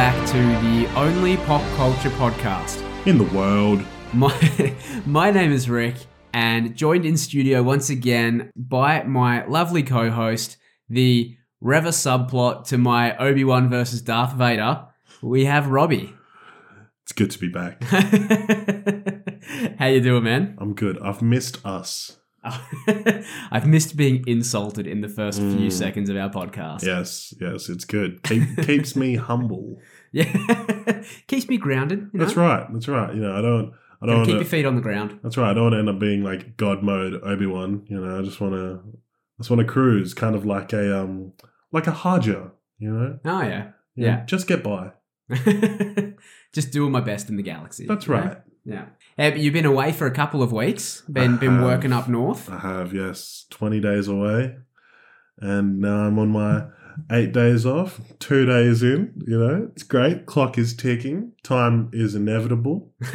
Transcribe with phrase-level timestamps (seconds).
[0.00, 2.82] back to the only pop culture podcast.
[3.06, 3.84] in the world.
[4.14, 4.34] My
[5.06, 5.96] my name is Rick,
[6.32, 10.56] and joined in studio once again by my lovely co-host,
[10.88, 14.86] the Reva subplot to my Obi Wan versus Darth Vader.
[15.20, 16.14] We have Robbie.
[17.02, 17.82] It's good to be back.
[19.78, 20.56] How you doing, man?
[20.56, 20.98] I'm good.
[21.02, 22.19] I've missed us.
[23.50, 25.72] I've missed being insulted in the first few Mm.
[25.72, 26.82] seconds of our podcast.
[26.82, 28.22] Yes, yes, it's good.
[28.22, 29.78] Keep, keeps me humble.
[30.12, 30.24] Yeah.
[31.28, 32.08] Keeps me grounded.
[32.12, 32.24] You know?
[32.24, 32.66] That's right.
[32.72, 33.14] That's right.
[33.14, 33.72] You know, I don't.
[34.02, 34.24] I don't.
[34.24, 35.20] keep Wanna, your feet on the ground.
[35.22, 35.50] that's right.
[35.50, 37.84] I don't want to end up being like God mode Obi Wan.
[37.88, 38.80] You know, I just want to.
[38.84, 41.32] I just want to cruise, kind of like a um,
[41.72, 42.50] like a Haja.
[42.78, 43.18] You know.
[43.24, 43.68] Oh yeah.
[43.94, 44.24] You know, Yeah.
[44.24, 44.92] Just get by.
[46.52, 47.86] Just doing my best in the galaxy.
[47.86, 48.36] That's right.
[48.64, 48.76] know?
[48.76, 48.88] right.
[49.20, 51.02] Have you've been away for a couple of weeks?
[51.02, 51.62] Been I been have.
[51.64, 52.48] working up north?
[52.48, 54.56] I have yes, twenty days away,
[55.38, 56.64] and now I'm on my
[57.10, 58.00] eight days off.
[58.18, 59.12] Two days in.
[59.26, 60.24] You know, it's great.
[60.24, 61.32] Clock is ticking.
[61.42, 62.92] Time is inevitable.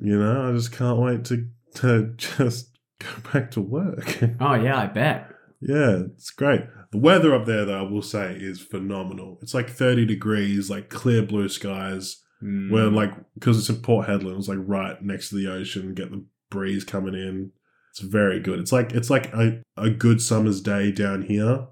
[0.00, 2.70] You know, I just can't wait to to just
[3.00, 4.16] go back to work.
[4.40, 5.28] oh yeah, I bet.
[5.60, 6.62] yeah, it's great.
[6.92, 9.38] The weather up there, though, I will say, is phenomenal.
[9.42, 12.22] It's like 30 degrees, like clear blue skies.
[12.42, 12.70] Mm.
[12.70, 16.10] Where, like, because it's in Port Hedland, it's like right next to the ocean, get
[16.10, 17.52] the breeze coming in.
[17.90, 18.60] It's very good.
[18.60, 21.66] It's like it's like a, a good summer's day down here,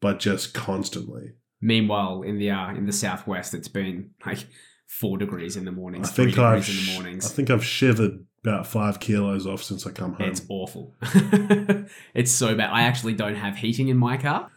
[0.00, 1.32] but just constantly.
[1.60, 4.46] Meanwhile, in the uh, in the southwest, it's been like
[4.86, 7.26] four degrees in the mornings, I think I've in the mornings.
[7.26, 10.28] I think I've shivered about five kilos off since I come home.
[10.28, 10.94] It's awful.
[12.14, 12.70] it's so bad.
[12.70, 14.50] I actually don't have heating in my car.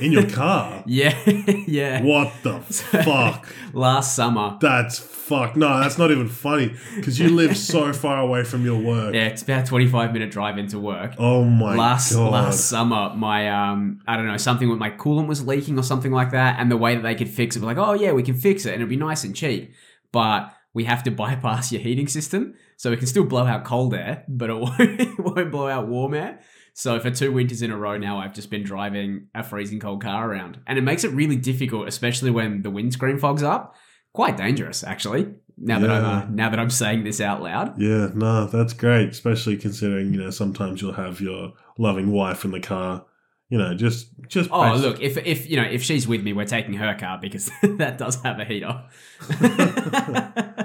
[0.00, 0.82] In your car.
[0.86, 1.18] yeah,
[1.66, 2.02] yeah.
[2.02, 3.48] What the fuck?
[3.72, 5.56] Last summer, That's fuck.
[5.56, 9.14] No, that's not even funny because you live so far away from your work.
[9.14, 11.14] yeah, it's about twenty five minute drive into work.
[11.18, 12.32] Oh my last god.
[12.32, 16.12] last summer, my um, I don't know, something with my coolant was leaking or something
[16.12, 18.22] like that, and the way that they could fix it, were like, oh yeah, we
[18.22, 19.72] can fix it, and it'll be nice and cheap,
[20.12, 23.94] but we have to bypass your heating system, so it can still blow out cold
[23.94, 26.40] air, but it won't, it won't blow out warm air.
[26.76, 30.02] So for two winters in a row now, I've just been driving a freezing cold
[30.02, 33.76] car around, and it makes it really difficult, especially when the windscreen fogs up.
[34.12, 35.34] Quite dangerous, actually.
[35.56, 37.80] Now that I'm uh, now that I'm saying this out loud.
[37.80, 39.10] yeah, no, that's great.
[39.10, 43.06] Especially considering you know sometimes you'll have your loving wife in the car.
[43.50, 44.50] You know, just just.
[44.52, 47.52] Oh, look, if if you know if she's with me, we're taking her car because
[47.62, 48.82] that does have a heater.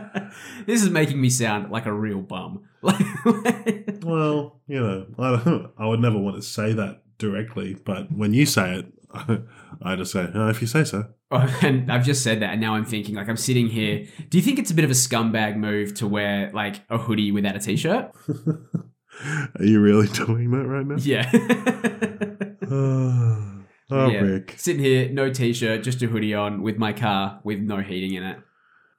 [0.69, 2.63] this is making me sound like a real bum.
[4.02, 8.46] Well, you know, I I would never want to say that directly, but when you
[8.46, 8.85] say it,
[9.81, 11.07] I just say, oh, if you say so.
[11.31, 14.06] Oh, and I've just said that, and now I'm thinking like I'm sitting here.
[14.30, 17.31] Do you think it's a bit of a scumbag move to wear like a hoodie
[17.31, 18.12] without a t-shirt?
[19.59, 20.96] Are you really doing that right now?
[20.97, 21.30] Yeah.
[23.91, 24.19] Oh, oh, Yeah.
[24.19, 24.53] Rick.
[24.57, 28.22] Sitting here, no t-shirt, just a hoodie on with my car with no heating in
[28.24, 28.38] it.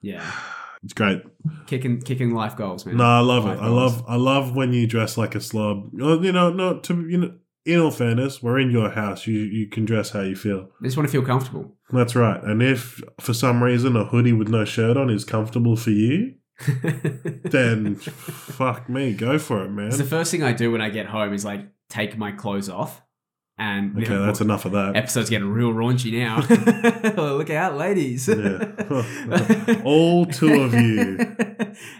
[0.03, 0.29] Yeah,
[0.83, 1.23] It's great.
[1.67, 2.97] kicking kicking life goals, man.
[2.97, 3.63] No, I love Life it.
[3.63, 5.91] I love I love when you dress like a slob.
[5.93, 7.35] You know, not to you know.
[7.67, 9.27] In all fairness, we're in your house.
[9.27, 10.71] You you can dress how you feel.
[10.81, 11.77] I just want to feel comfortable.
[11.91, 12.43] That's right.
[12.43, 16.37] And if for some reason a hoodie with no shirt on is comfortable for you,
[17.45, 19.89] then fuck me, go for it, man.
[19.89, 22.71] It's the first thing I do when I get home is like take my clothes
[22.71, 23.03] off.
[23.63, 24.97] And Okay, know, that's enough of that.
[24.97, 26.41] episode's getting real raunchy now.
[27.37, 28.27] Look out, ladies.
[28.27, 29.83] Yeah.
[29.85, 31.19] All two of you.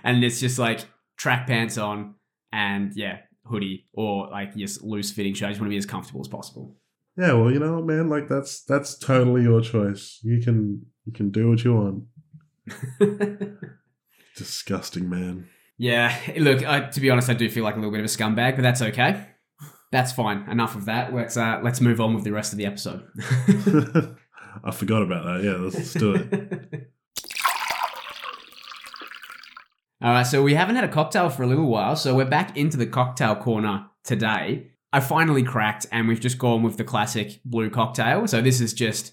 [0.03, 0.87] and it's just like
[1.19, 2.15] track pants on
[2.51, 5.49] and yeah, hoodie or like just loose fitting shirt.
[5.49, 6.77] I just want to be as comfortable as possible.
[7.19, 8.09] Yeah, well, you know what, man?
[8.09, 10.19] Like that's that's totally your choice.
[10.23, 12.05] You can you can do what you want.
[14.37, 15.49] Disgusting, man.
[15.77, 18.09] yeah, look, I, to be honest, I do feel like a little bit of a
[18.09, 19.27] scumbag, but that's okay.
[19.93, 20.49] That's fine.
[20.49, 21.13] Enough of that.
[21.13, 23.07] Let's uh, let's move on with the rest of the episode.
[24.65, 25.43] I forgot about that.
[25.45, 26.91] Yeah, let's, let's do it.
[30.03, 32.57] All right, so we haven't had a cocktail for a little while, so we're back
[32.57, 34.71] into the cocktail corner today.
[34.95, 38.27] I finally cracked, and we've just gone with the classic blue cocktail.
[38.27, 39.13] So this is just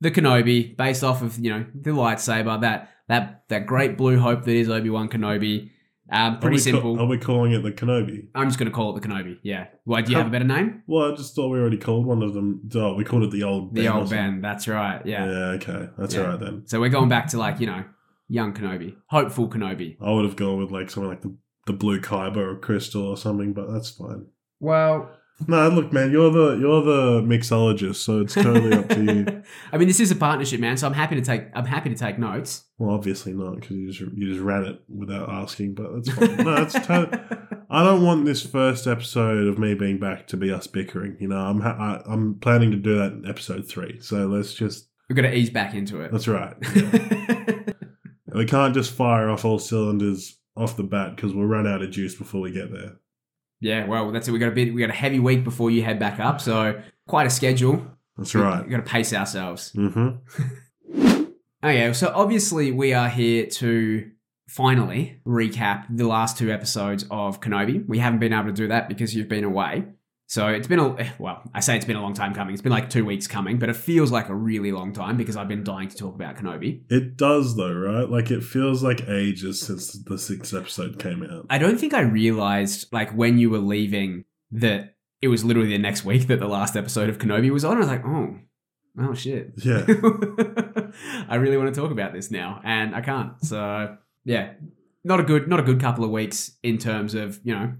[0.00, 4.44] the Kenobi, based off of you know the lightsaber, that that that great blue hope
[4.44, 5.70] that is Obi Wan Kenobi.
[6.12, 7.00] Um, Are pretty ca- simple.
[7.00, 8.28] are we calling it the Kenobi?
[8.34, 9.38] I'm just gonna call it the Kenobi.
[9.42, 9.68] Yeah.
[9.84, 10.02] Why?
[10.02, 10.82] Do you have a better name?
[10.86, 12.68] Well, I just thought we already called one of them.
[12.74, 14.32] Oh, we called it the old The Ben or old something.
[14.32, 14.40] Ben.
[14.42, 15.00] That's right.
[15.06, 15.24] Yeah.
[15.24, 16.20] Yeah, okay, that's Yeah.
[16.22, 16.64] all right then.
[16.66, 17.84] So we're going back to like you know
[18.28, 19.96] young Kenobi, hopeful Kenobi.
[20.02, 21.34] I would have gone with like something like the
[21.66, 24.26] the blue kyber or crystal or something, but that's fine.
[24.60, 25.10] Well,
[25.48, 29.42] No, look, man, you're the you're the mixologist, so it's totally up to you.
[29.72, 30.76] I mean, this is a partnership, man.
[30.76, 31.44] So I'm happy to take.
[31.54, 32.64] I'm happy to take notes.
[32.78, 36.36] Well, obviously not because you just you just ran it without asking, but that's fine.
[36.36, 37.18] No, that's totally.
[37.70, 41.16] I don't want this first episode of me being back to be us bickering.
[41.18, 43.98] You know, I'm ha- I, I'm planning to do that in episode three.
[44.00, 46.10] So let's just We've got to ease back into it.
[46.10, 46.54] That's right.
[48.34, 51.90] we can't just fire off all cylinders off the bat because we'll run out of
[51.90, 52.96] juice before we get there.
[53.62, 54.32] Yeah, well, that's it.
[54.32, 54.74] We got a bit.
[54.74, 57.86] We got a heavy week before you head back up, so quite a schedule.
[58.18, 58.64] That's right.
[58.64, 59.72] We got to pace ourselves.
[59.72, 61.22] Mm-hmm.
[61.64, 64.10] Okay, so obviously we are here to
[64.48, 67.86] finally recap the last two episodes of Kenobi.
[67.86, 69.84] We haven't been able to do that because you've been away.
[70.32, 72.54] So it's been a well, I say it's been a long time coming.
[72.54, 75.36] It's been like two weeks coming, but it feels like a really long time because
[75.36, 76.90] I've been dying to talk about Kenobi.
[76.90, 78.08] It does though, right?
[78.08, 81.44] Like it feels like ages since the sixth episode came out.
[81.50, 85.76] I don't think I realized like when you were leaving that it was literally the
[85.76, 87.76] next week that the last episode of Kenobi was on.
[87.76, 88.38] I was like, oh,
[89.00, 89.52] oh shit.
[89.58, 89.84] Yeah.
[91.28, 93.34] I really want to talk about this now, and I can't.
[93.44, 94.54] So yeah,
[95.04, 97.74] not a good, not a good couple of weeks in terms of you know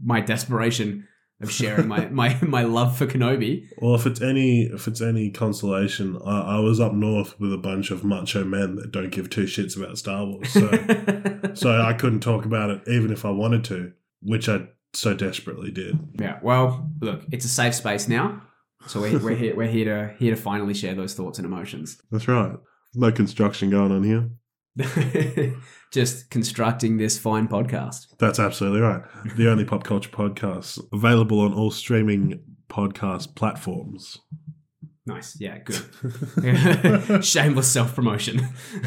[0.00, 1.08] my desperation
[1.40, 3.66] of sharing my my my love for Kenobi.
[3.78, 7.58] Well, if it's any if it's any consolation, I, I was up north with a
[7.58, 10.70] bunch of macho men that don't give two shits about Star Wars, so
[11.54, 13.92] so I couldn't talk about it even if I wanted to,
[14.22, 15.98] which I so desperately did.
[16.18, 18.42] yeah, well, look, it's a safe space now,
[18.86, 22.00] so we're, we're here we're here to here to finally share those thoughts and emotions.
[22.10, 22.52] That's right.
[22.94, 24.30] No construction going on here.
[25.92, 28.06] Just constructing this fine podcast.
[28.18, 29.02] That's absolutely right.
[29.36, 34.18] The only pop culture podcast available on all streaming podcast platforms.
[35.06, 37.24] Nice, yeah, good.
[37.24, 38.40] Shameless self promotion.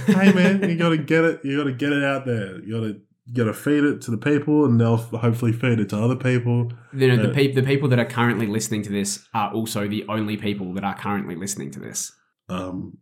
[0.05, 1.39] hey man, you got to get it.
[1.45, 2.59] You got to get it out there.
[2.63, 5.79] You got to you got to feed it to the people, and they'll hopefully feed
[5.79, 6.71] it to other people.
[6.93, 9.87] You know, the, Uh, peop- the people that are currently listening to this are also
[9.87, 12.11] the only people that are currently listening to this.
[12.49, 12.97] Um,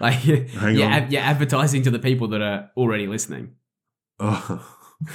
[0.00, 0.46] Like, you're,
[0.86, 3.52] ad- you're advertising to the people that are already listening.
[4.20, 4.74] oh.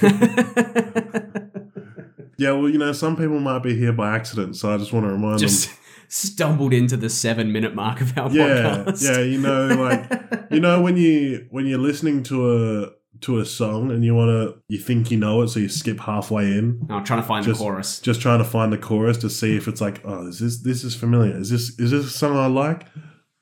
[2.36, 5.06] Yeah, well, you know, some people might be here by accident, so I just want
[5.06, 5.48] to remind them
[6.08, 8.28] stumbled into the seven minute mark of our.
[8.30, 8.44] Yeah,
[8.86, 9.02] podcast.
[9.04, 12.90] yeah, you know, like you know when you when you're listening to a
[13.20, 16.00] to a song and you want to you think you know it, so you skip
[16.00, 18.00] halfway in, I'm trying to find Just- the chorus.
[18.00, 20.82] just trying to find the chorus to see if it's like, oh, is this this
[20.82, 21.38] is familiar?
[21.38, 22.84] Is this is this a song I like?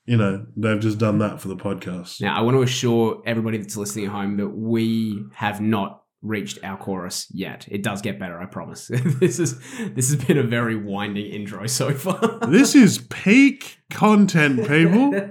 [0.04, 2.20] You know, they've just done that for the podcast.
[2.20, 6.58] Now, I want to assure everybody that's listening at home that we have not reached
[6.64, 7.66] our chorus yet.
[7.70, 8.88] It does get better, I promise.
[9.20, 9.58] this is
[9.94, 12.38] this has been a very winding intro so far.
[12.48, 15.12] This is peak content, people.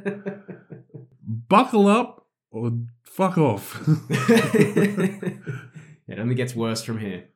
[1.23, 2.71] Buckle up or
[3.03, 3.81] fuck off.
[4.09, 5.39] it
[6.17, 7.27] only gets worse from here.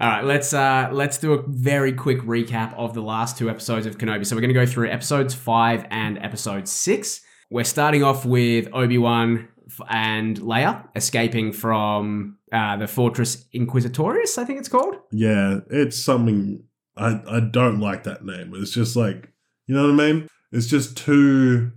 [0.00, 3.86] All right, let's uh let's do a very quick recap of the last two episodes
[3.86, 4.26] of Kenobi.
[4.26, 7.20] So we're going to go through episodes 5 and episode 6.
[7.50, 9.48] We're starting off with Obi-Wan
[9.88, 14.96] and Leia escaping from uh, the Fortress Inquisitorius, I think it's called.
[15.12, 16.64] yeah, it's something
[16.96, 18.52] I I don't like that name.
[18.56, 19.30] It's just like
[19.66, 20.28] you know what I mean?
[20.50, 21.72] It's just too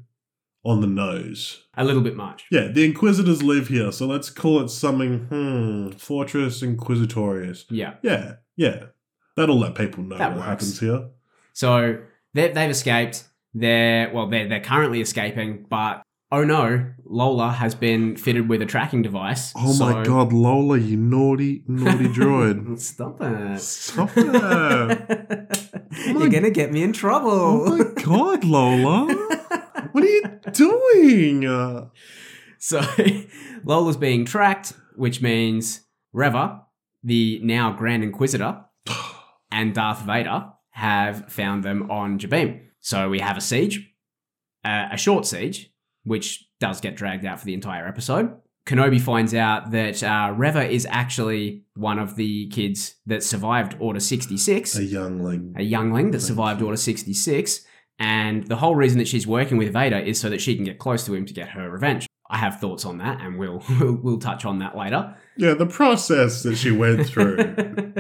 [0.66, 1.62] on the nose.
[1.78, 2.46] A little bit much.
[2.52, 5.20] Yeah, the Inquisitors live here, so let's call it something.
[5.28, 7.66] Hmm, Fortress Inquisitorius.
[7.70, 7.96] Yeah.
[8.02, 8.86] Yeah, yeah,
[9.38, 10.48] that'll let people know That what works.
[10.48, 11.10] happens here.
[11.54, 12.00] So
[12.34, 13.26] they they've escaped.
[13.54, 16.02] They're well, they're they're currently escaping, but
[16.32, 19.54] oh no, Lola has been fitted with a tracking device.
[19.56, 22.80] Oh my god, Lola, you naughty, naughty droid.
[22.92, 23.60] Stop it.
[23.62, 25.70] Stop it.
[26.08, 27.30] You're gonna get me in trouble.
[27.32, 29.32] Oh my god, Lola.
[29.96, 31.46] What are you doing?
[31.46, 31.86] Uh,
[32.60, 32.82] so
[33.64, 36.64] Lola's being tracked, which means Reva,
[37.02, 38.66] the now Grand Inquisitor,
[39.54, 42.60] and Darth Vader have found them on Jabiim.
[42.82, 43.90] So we have a siege,
[44.66, 45.72] uh, a short siege,
[46.04, 48.36] which does get dragged out for the entire episode.
[48.66, 54.02] Kenobi finds out that uh, Reva is actually one of the kids that survived Order
[54.02, 55.54] 66 a youngling.
[55.56, 56.62] a youngling that survived.
[56.62, 57.66] Order 66.
[57.98, 60.80] And the whole reason that she's working with Vader is so that she can get
[60.80, 62.08] close to him to get her revenge.
[62.30, 65.16] I have thoughts on that, and we'll we'll, we'll touch on that later.
[65.38, 67.38] Yeah, the process that she went through.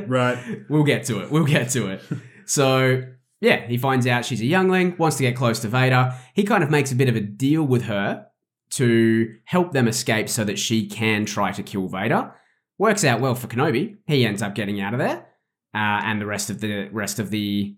[0.07, 0.37] right.
[0.69, 1.31] We'll get to it.
[1.31, 2.01] We'll get to it.
[2.45, 3.03] So
[3.41, 6.13] yeah, he finds out she's a youngling, wants to get close to Vader.
[6.33, 8.27] He kind of makes a bit of a deal with her
[8.71, 12.33] to help them escape so that she can try to kill Vader.
[12.77, 13.97] Works out well for Kenobi.
[14.07, 15.27] He ends up getting out of there,
[15.73, 17.75] uh, and the rest of the rest of the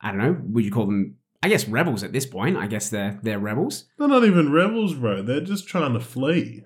[0.00, 0.36] I don't know.
[0.50, 1.16] Would you call them?
[1.42, 2.56] I guess rebels at this point.
[2.56, 3.86] I guess they're they're rebels.
[3.98, 5.22] They're not even rebels, bro.
[5.22, 6.64] They're just trying to flee.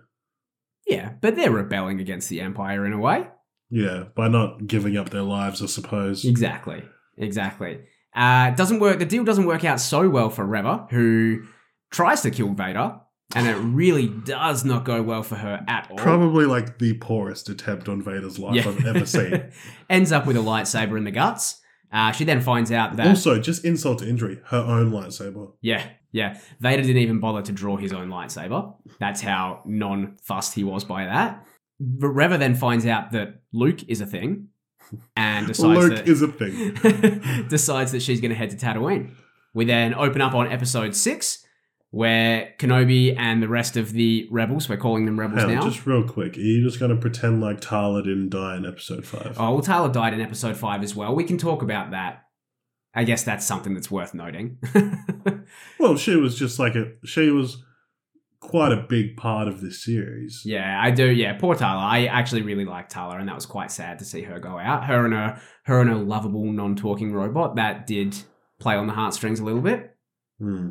[0.86, 3.26] Yeah, but they're rebelling against the Empire in a way.
[3.70, 6.24] Yeah, by not giving up their lives, I suppose.
[6.24, 6.84] Exactly.
[7.16, 7.80] Exactly.
[8.14, 8.98] Uh, doesn't work.
[8.98, 11.42] The deal doesn't work out so well for Reva, who
[11.90, 13.00] tries to kill Vader,
[13.34, 15.96] and it really does not go well for her at all.
[15.96, 19.50] Probably like the poorest attempt on Vader's life I've ever seen.
[19.90, 21.60] Ends up with a lightsaber in the guts,
[21.92, 25.52] Uh, she then finds out that Also, just insult to injury, her own lightsaber.
[25.60, 28.74] yeah, yeah, Vader didn't even bother to draw his own lightsaber.
[28.98, 31.44] That's how non-fussed he was by that.
[31.78, 34.48] But Reva then finds out that Luke is a thing,
[35.16, 37.46] and decides Luke that is a thing.
[37.48, 39.10] decides that she's going to head to Tatooine.
[39.54, 41.45] We then open up on episode six,
[41.90, 45.62] where Kenobi and the rest of the rebels, we're calling them rebels on, now.
[45.62, 49.06] just real quick, are you just going to pretend like Tala didn't die in episode
[49.06, 49.36] 5?
[49.38, 51.14] Oh, well, Tala died in episode five as well.
[51.14, 52.24] We can talk about that.
[52.94, 54.58] I guess that's something that's worth noting.
[55.78, 56.92] Well, she was just like a.
[57.04, 57.62] She was
[58.40, 60.42] quite a big part of this series.
[60.44, 61.10] yeah, I do.
[61.10, 61.82] Yeah, poor Tala.
[61.82, 64.84] I actually really like Tala, and that was quite sad to see her go out.
[64.84, 68.16] Her and her, her and a lovable non-talking robot that did
[68.58, 69.96] play on the heartstrings a little bit.
[70.40, 70.70] Hmm.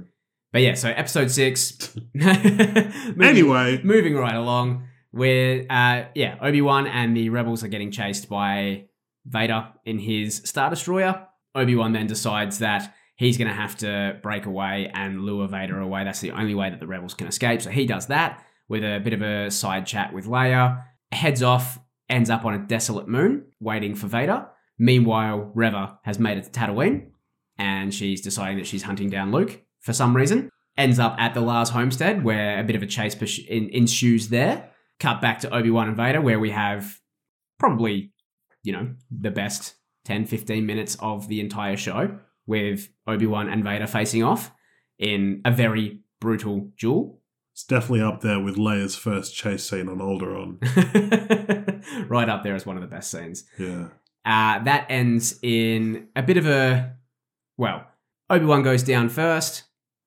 [0.56, 1.94] But yeah, so episode six.
[2.14, 7.92] moving, Anyway, moving right along, where uh, yeah, Obi Wan and the rebels are getting
[7.92, 8.86] chased by
[9.26, 11.28] Vader in his Star Destroyer.
[11.56, 15.78] Obi Wan then decides that he's going to have to break away and lure Vader
[15.78, 16.06] away.
[16.06, 17.62] That's the only way that the rebels can escape.
[17.62, 20.86] So he does that with a bit of a side chat with Leia.
[21.12, 24.48] Heads off, ends up on a desolate moon, waiting for Vader.
[24.80, 27.08] Meanwhile, Reva has made it to Tatooine,
[27.58, 30.50] and she's deciding that she's hunting down Luke for some reason.
[30.78, 34.28] Ends up at the Lars homestead, where a bit of a chase pers- in- ensues
[34.28, 34.72] there.
[35.00, 37.00] Cut back to Obi Wan and Vader, where we have
[37.60, 38.12] probably,
[38.64, 43.64] you know, the best 10, 15 minutes of the entire show, with Obi Wan and
[43.64, 44.52] Vader facing off
[45.00, 47.22] in a very brutal duel.
[47.54, 50.60] it's definitely up there with Leia's first chase scene on Alderaan.
[52.10, 53.46] right up there as one of the best scenes.
[53.58, 53.88] Yeah.
[54.26, 56.96] Uh, that ends in a bit of a
[57.58, 57.86] well,
[58.30, 59.64] Obi Wan goes down first,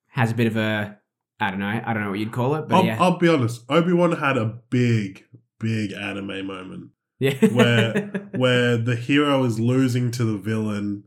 [0.09, 0.99] has a bit of a
[1.41, 3.29] I don't know, I don't know what you'd call it, but I'll, yeah, I'll be
[3.29, 3.63] honest.
[3.69, 5.25] Obi Wan had a big,
[5.61, 11.05] big anime moment yeah, where- where the hero is losing to the villain,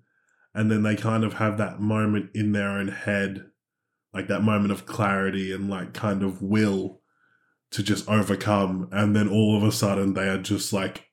[0.54, 3.46] and then they kind of have that moment in their own head,
[4.14, 7.02] like that moment of clarity and like kind of will
[7.72, 11.10] to just overcome, and then all of a sudden they are just like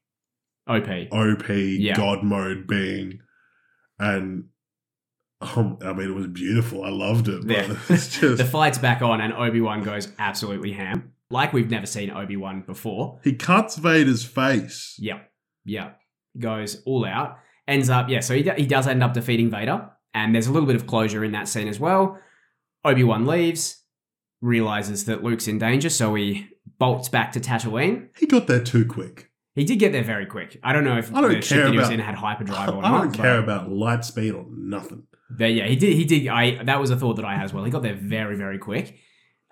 [0.68, 0.88] OP.
[1.12, 1.96] OP Yeah.
[1.96, 3.20] God mode being,
[3.98, 4.44] and
[5.40, 6.84] um, I mean it was beautiful.
[6.84, 7.46] I loved it.
[7.46, 7.76] But Yeah.
[7.88, 11.86] it's just The fight's back on, and Obi Wan goes absolutely ham, like we've never
[11.86, 13.20] seen Obi Wan before.
[13.22, 14.96] he cuts Vader's face.
[14.98, 15.30] Yep,
[15.64, 15.98] yep,
[16.38, 17.38] goes all out.
[17.66, 18.20] Ends up, yeah.
[18.20, 21.22] So he, he does end up defeating Vader, and there's a little bit of closure
[21.24, 22.18] in that scene as well.
[22.84, 23.82] Obi Wan leaves,
[24.40, 28.08] realizes that Luke's in danger, so he bolts back to Tatooine.
[28.16, 29.30] He got there too quick.
[29.54, 30.58] He did get there very quick.
[30.62, 32.14] I don't know if I don't the ship care that he was about- in had
[32.14, 32.98] hyperdrive or I not.
[33.02, 35.02] don't but- care about light speed or nothing.
[35.30, 35.94] But yeah, he did.
[35.94, 36.28] He did.
[36.28, 37.64] I that was a thought that I had as well.
[37.64, 38.98] He got there very, very quick.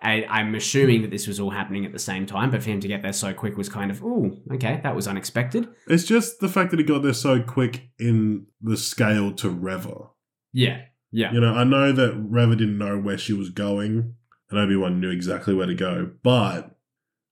[0.03, 2.81] I, I'm assuming that this was all happening at the same time, but for him
[2.81, 5.69] to get there so quick was kind of, ooh, okay, that was unexpected.
[5.89, 10.11] It's just the fact that he got there so quick in the scale to Reva.
[10.53, 14.15] Yeah, yeah, You know, I know that Reva didn't know where she was going,
[14.51, 16.77] and Obi Wan knew exactly where to go, but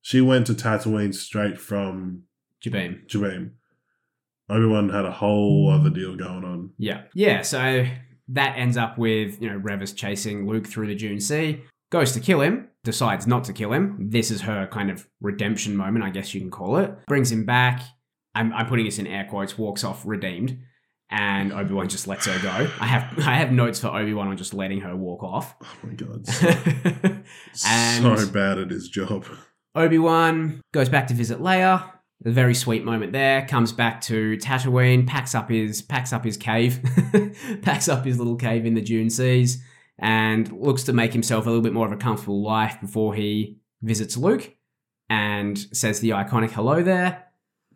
[0.00, 2.22] she went to Tatooine straight from
[2.64, 3.06] Jabiim.
[3.06, 3.50] Jabeem.
[4.48, 6.70] Obi Wan had a whole other deal going on.
[6.78, 7.42] Yeah, yeah.
[7.42, 7.86] So
[8.28, 12.21] that ends up with you know Reva's chasing Luke through the Dune Sea, goes to
[12.21, 13.97] kill him, decides not to kill him.
[14.11, 16.90] This is her kind of redemption moment, I guess you can call it.
[17.07, 17.83] Brings him back.
[18.35, 19.57] I'm, I'm putting this in air quotes.
[19.57, 20.59] Walks off redeemed,
[21.11, 22.69] and Obi Wan just lets her go.
[22.81, 25.54] I have I have notes for Obi Wan on just letting her walk off.
[25.62, 26.26] Oh my god.
[27.66, 29.25] And- so bad at his job.
[29.76, 31.90] Obi Wan goes back to visit Leia.
[32.26, 33.47] A very sweet moment there.
[33.47, 36.80] Comes back to Tatooine, packs up his packs up his cave,
[37.62, 39.62] packs up his little cave in the Dune Seas,
[39.99, 43.59] and looks to make himself a little bit more of a comfortable life before he
[43.83, 44.54] visits Luke,
[45.11, 47.25] and says the iconic hello there,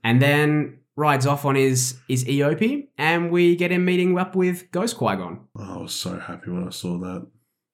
[0.03, 4.71] and then rides off on his his eopie, and we get him meeting up with
[4.71, 5.47] Ghost Qui Gon.
[5.57, 7.27] Oh, I was so happy when I saw that.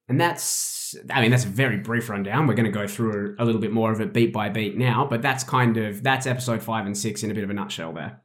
[0.08, 2.46] And that's, I mean, that's a very brief rundown.
[2.46, 5.06] We're going to go through a little bit more of it beat by beat now,
[5.08, 7.92] but that's kind of, that's episode five and six in a bit of a nutshell
[7.92, 8.22] there.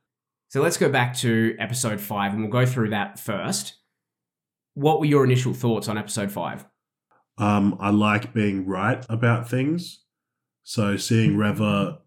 [0.49, 3.75] So let's go back to episode five and we'll go through that first.
[4.73, 6.65] What were your initial thoughts on episode five?
[7.37, 10.03] Um, I like being right about things.
[10.63, 11.99] So seeing Reva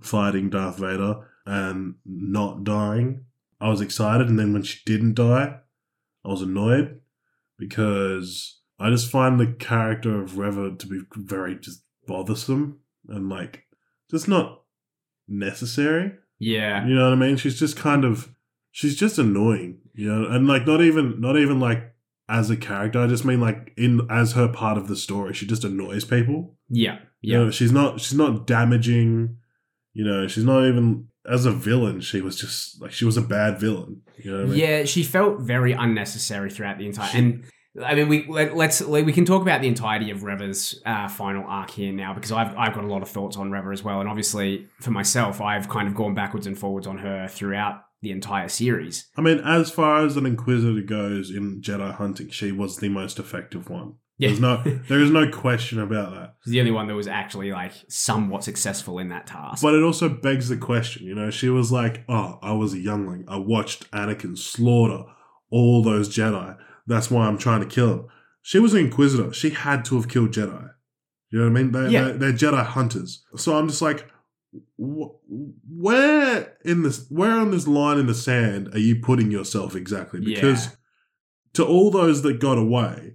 [0.00, 3.24] fighting Darth Vader and not dying,
[3.60, 4.28] I was excited.
[4.28, 5.56] And then when she didn't die,
[6.24, 7.00] I was annoyed
[7.58, 13.64] because I just find the character of Reva to be very just bothersome and like
[14.10, 14.62] just not
[15.26, 16.12] necessary.
[16.38, 16.86] Yeah.
[16.86, 17.36] You know what I mean?
[17.36, 18.34] She's just kind of
[18.70, 21.94] she's just annoying, you know, and like not even not even like
[22.28, 23.00] as a character.
[23.00, 25.34] I just mean like in as her part of the story.
[25.34, 26.56] She just annoys people.
[26.68, 26.98] Yeah.
[27.20, 27.38] You Yeah.
[27.44, 29.36] know, she's not she's not damaging.
[29.94, 33.22] You know, she's not even as a villain, she was just like she was a
[33.22, 34.02] bad villain.
[34.16, 34.58] You know what I mean?
[34.60, 37.08] Yeah, she felt very unnecessary throughout the entire.
[37.10, 37.44] She- and
[37.84, 41.08] I mean, we let, let's let, we can talk about the entirety of Reva's uh,
[41.08, 43.82] final arc here now because I've I've got a lot of thoughts on Reva as
[43.82, 47.84] well, and obviously for myself, I've kind of gone backwards and forwards on her throughout
[48.00, 49.08] the entire series.
[49.16, 53.18] I mean, as far as an Inquisitor goes in Jedi hunting, she was the most
[53.18, 53.94] effective one.
[54.18, 56.34] Yeah, There's no, there is no question about that.
[56.44, 59.62] She's the only one that was actually like somewhat successful in that task.
[59.62, 62.78] But it also begs the question, you know, she was like, "Oh, I was a
[62.78, 63.24] youngling.
[63.28, 65.04] I watched Anakin slaughter
[65.50, 66.56] all those Jedi.
[66.88, 68.06] That's why I'm trying to kill him."
[68.42, 69.32] She was an Inquisitor.
[69.32, 70.70] She had to have killed Jedi.
[71.30, 71.72] You know what I mean?
[71.72, 72.04] They're, Yeah.
[72.04, 73.22] they're, they're Jedi hunters.
[73.36, 74.08] So I'm just like,
[74.80, 75.12] wh-
[75.68, 80.20] where in this, where on this line in the sand are you putting yourself exactly?
[80.20, 80.72] Because Yeah.
[81.54, 83.14] to all those that got away,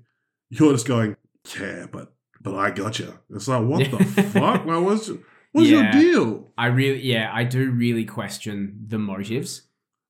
[0.49, 1.15] you're just going,
[1.59, 3.17] yeah, but but I got you.
[3.33, 4.03] It's like, what the
[4.33, 4.65] fuck?
[4.65, 5.09] Like, what's
[5.53, 5.81] what's Yeah.
[5.83, 6.51] your deal?
[6.57, 9.63] I really, yeah, I do really question the motives.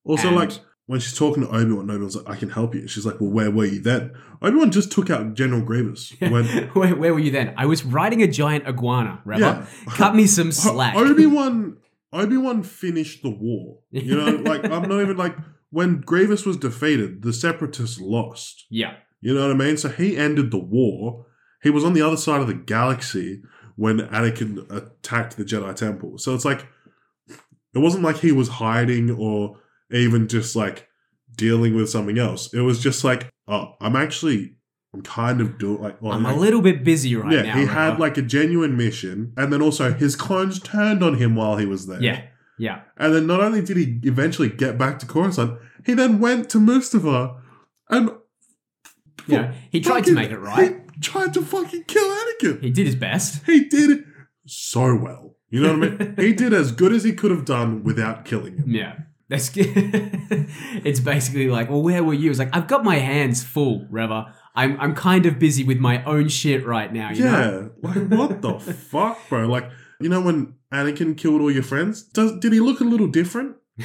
[0.03, 0.51] Also, And- like
[0.85, 3.19] when she's talking to Obi Wan, Obi Wan's like, "I can help you." She's like,
[3.21, 4.11] "Well, where were you then?"
[4.41, 6.13] Obi Wan just took out General Grievous.
[6.19, 7.53] When where, where were you then?
[7.57, 10.95] I was riding a giant iguana, yeah, Cut me some slack.
[10.95, 11.77] Obi Wan,
[12.11, 13.79] Obi Wan finished the war.
[13.91, 15.35] You know, like I'm not even like
[15.69, 18.65] when Grievous was defeated, the Separatists lost.
[18.69, 19.77] yeah, You know what I mean?
[19.77, 21.25] So he ended the war.
[21.63, 23.41] He was on the other side of the galaxy
[23.75, 26.17] when Anakin attacked the Jedi Temple.
[26.19, 26.67] So it's like
[27.73, 29.57] it wasn't like he was hiding or
[29.93, 30.87] even just like
[31.35, 32.53] dealing with something else.
[32.53, 34.55] It was just like, oh, I'm actually,
[34.93, 37.41] I'm kind of doing like, well, I'm a little bit busy right yeah.
[37.43, 37.53] now.
[37.53, 37.73] he Reva.
[37.73, 41.65] had like a genuine mission, and then also his clones turned on him while he
[41.65, 42.01] was there.
[42.01, 42.23] yeah,
[42.57, 46.49] yeah, And then not only did he eventually get back to Coruscant, he then went
[46.51, 47.39] to Mustafar
[47.89, 48.11] and
[49.27, 49.53] yeah.
[49.71, 50.81] He tried to make it right.
[50.93, 52.61] He tried to fucking kill Anakin.
[52.61, 53.45] He did his best.
[53.45, 54.05] He did
[54.45, 55.35] so well.
[55.49, 56.15] You know what I mean?
[56.17, 58.65] he did as good as he could have done without killing him.
[58.67, 58.95] Yeah.
[59.29, 62.29] That's it's basically like, well, where were you?
[62.29, 64.33] It's like, I've got my hands full, Reva.
[64.55, 67.71] I'm I'm kind of busy with my own shit right now, you know?
[67.83, 68.59] Yeah, like what the
[68.91, 69.47] fuck, bro?
[69.47, 73.07] Like you know when Anakin killed all your friends, does did he look a little
[73.07, 73.55] different?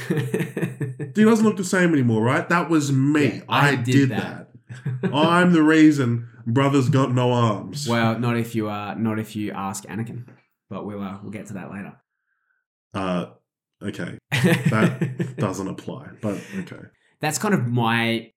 [1.15, 2.47] He doesn't look the same anymore, right?
[2.47, 3.25] That was me.
[3.37, 4.49] Yeah, I, I did, did that.
[5.11, 7.87] I'm the reason brothers got no arms.
[7.89, 10.25] well, not if you uh not if you ask Anakin.
[10.69, 11.93] But we'll uh, we'll get to that later.
[12.93, 13.25] uh,
[13.81, 16.81] okay, That doesn't apply, but okay.
[17.19, 18.31] that's kind of my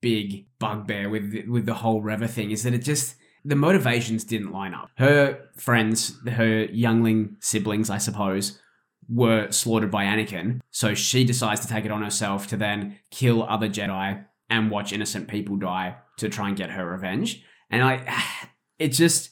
[0.00, 4.52] big bugbear with with the whole Reva thing is that it just the motivations didn't
[4.52, 4.90] line up.
[4.98, 8.60] Her friends, her youngling siblings, I suppose,
[9.08, 13.42] were slaughtered by Anakin, so she decides to take it on herself to then kill
[13.42, 17.42] other Jedi and watch innocent people die to try and get her revenge.
[17.70, 18.22] And I,
[18.78, 19.30] it just,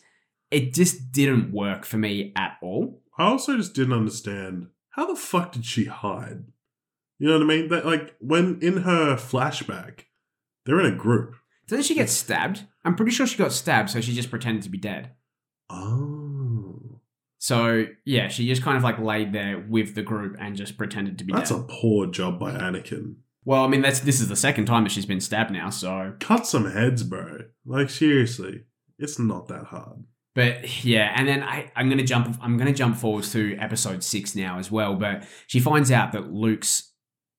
[0.50, 3.02] it just didn't work for me at all.
[3.18, 6.44] I also just didn't understand how the fuck did she hide?
[7.18, 7.68] You know what I mean?
[7.68, 10.04] That like when in her flashback,
[10.66, 11.36] they're in a group.
[11.68, 12.64] Doesn't she get stabbed?
[12.84, 15.10] I'm pretty sure she got stabbed, so she just pretended to be dead.
[15.68, 17.00] Oh,
[17.38, 21.18] So yeah, she just kind of like laid there with the group and just pretended
[21.18, 21.40] to be dead.
[21.40, 21.60] that's dead.
[21.60, 23.16] a poor job by Anakin.
[23.44, 25.70] well, I mean, that's this is the second time that she's been stabbed now.
[25.70, 27.38] So, Cut some heads, bro.
[27.64, 28.64] Like seriously,
[28.98, 30.04] it's not that hard.
[30.34, 34.34] But yeah, and then I I'm gonna jump I'm gonna jump forwards to episode six
[34.34, 34.94] now as well.
[34.94, 36.92] But she finds out that Luke's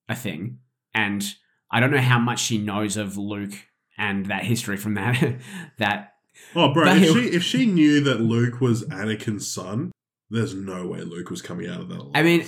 [0.08, 0.58] a thing,
[0.94, 1.24] and
[1.70, 3.54] I don't know how much she knows of Luke
[3.96, 5.36] and that history from that
[5.78, 6.12] that
[6.54, 9.92] Oh, bro, if she if she knew that Luke was Anakin's son,
[10.30, 11.98] there's no way Luke was coming out of that.
[11.98, 12.12] Alive.
[12.14, 12.46] I mean,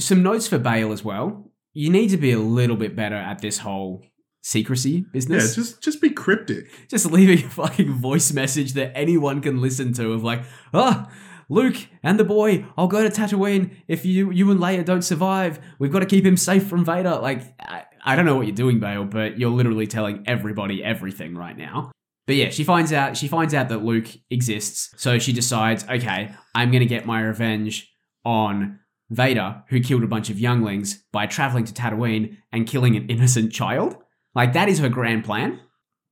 [0.00, 1.50] some notes for Bail as well.
[1.72, 4.04] You need to be a little bit better at this whole
[4.44, 5.56] secrecy business.
[5.56, 6.66] yeah, just just be cryptic.
[6.88, 11.10] just leaving a fucking voice message that anyone can listen to of like, ah,
[11.48, 15.58] Luke and the boy, I'll go to Tatooine if you you and Leia don't survive.
[15.78, 17.16] We've got to keep him safe from Vader.
[17.16, 21.34] Like, I, I don't know what you're doing, Bail, but you're literally telling everybody everything
[21.34, 21.90] right now.
[22.26, 26.30] But yeah, she finds out she finds out that Luke exists, so she decides, okay,
[26.54, 27.90] I'm gonna get my revenge
[28.26, 28.78] on
[29.10, 33.52] Vader, who killed a bunch of younglings by traveling to Tatooine and killing an innocent
[33.52, 33.96] child.
[34.34, 35.60] Like that is her grand plan.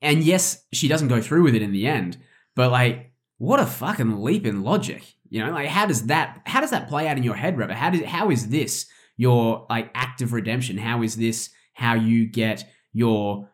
[0.01, 2.19] And yes, she doesn't go through with it in the end,
[2.57, 5.15] but like, what a fucking leap in logic.
[5.29, 7.75] You know, like how does that how does that play out in your head, Reva?
[7.75, 10.77] How does how is this your like act of redemption?
[10.77, 13.49] How is this how you get your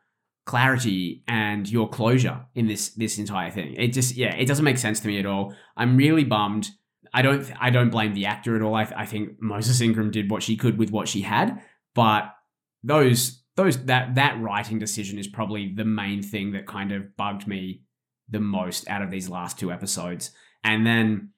[0.44, 3.74] clarity and your closure in this this entire thing?
[3.74, 5.54] It just yeah, it doesn't make sense to me at all.
[5.76, 6.68] I'm really bummed.
[7.14, 8.74] I don't I don't blame the actor at all.
[8.74, 11.62] I, I think Moses Ingram did what she could with what she had,
[11.94, 12.35] but
[12.83, 17.48] those those that that writing decision is probably the main thing that kind of bugged
[17.48, 17.82] me
[18.28, 20.30] the most out of these last two episodes.
[20.62, 21.30] And then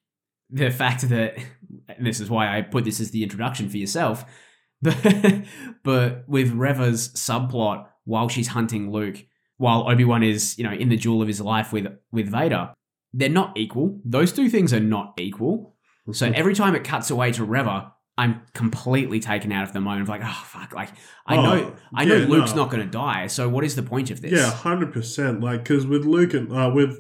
[0.51, 1.39] the fact that
[1.99, 4.25] this is why I put this as the introduction for yourself.
[4.83, 5.45] But,
[5.85, 9.27] but with Reva's subplot, while she's hunting Luke,
[9.59, 12.73] while Obi Wan is, you know, in the jewel of his life with with Vader,
[13.13, 14.01] they're not equal.
[14.07, 15.77] Those two things are not equal.
[16.13, 20.03] So every time it cuts away to Reva, I'm completely taken out of the moment
[20.03, 20.91] of like, oh fuck, like
[21.27, 22.63] I Oh, know, I know Luke's no.
[22.63, 23.27] not going to die.
[23.29, 24.33] So what is the point of this?
[24.33, 25.41] Yeah, hundred percent.
[25.41, 26.99] Like, because with Luke and uh, with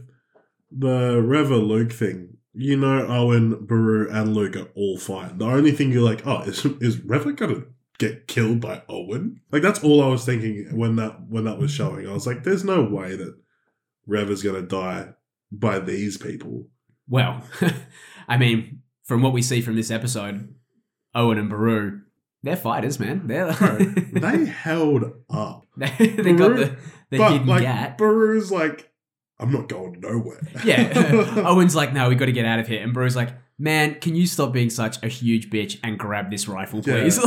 [0.70, 5.38] the Reva Luke thing, you know, Owen, Beru, and Luke are all fine.
[5.38, 7.64] The only thing you're like, oh, is is Reva gonna
[7.98, 9.40] get killed by Owen?
[9.52, 12.08] Like, that's all I was thinking when that when that was showing.
[12.08, 13.36] I was like, there's no way that
[14.06, 15.10] Reva's gonna die
[15.52, 16.68] by these people.
[17.08, 17.42] Well,
[18.28, 20.54] I mean, from what we see from this episode,
[21.14, 22.00] Owen and Beru,
[22.42, 23.26] they're fighters, man.
[23.26, 23.52] They're
[24.12, 26.76] they held up, they, they got the
[27.10, 27.98] the but hidden like gat.
[27.98, 28.90] Beru's like,
[29.38, 30.40] I'm not going nowhere.
[30.64, 33.96] Yeah, Owen's like, no, we got to get out of here, and Beru's like, man,
[33.96, 37.02] can you stop being such a huge bitch and grab this rifle, Yeah.
[37.02, 37.18] please?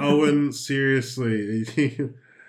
[0.00, 1.64] Owen, seriously.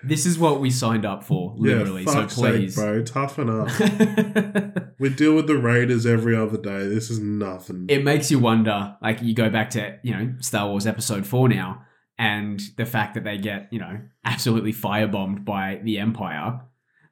[0.04, 2.04] This is what we signed up for, literally.
[2.04, 2.74] Yeah, so please.
[2.74, 3.68] sake, bro, toughen up.
[4.98, 6.88] we deal with the Raiders every other day.
[6.88, 7.86] This is nothing.
[7.88, 11.48] it makes you wonder like you go back to you know star wars episode 4
[11.48, 11.82] now
[12.18, 16.60] and the fact that they get you know absolutely firebombed by the empire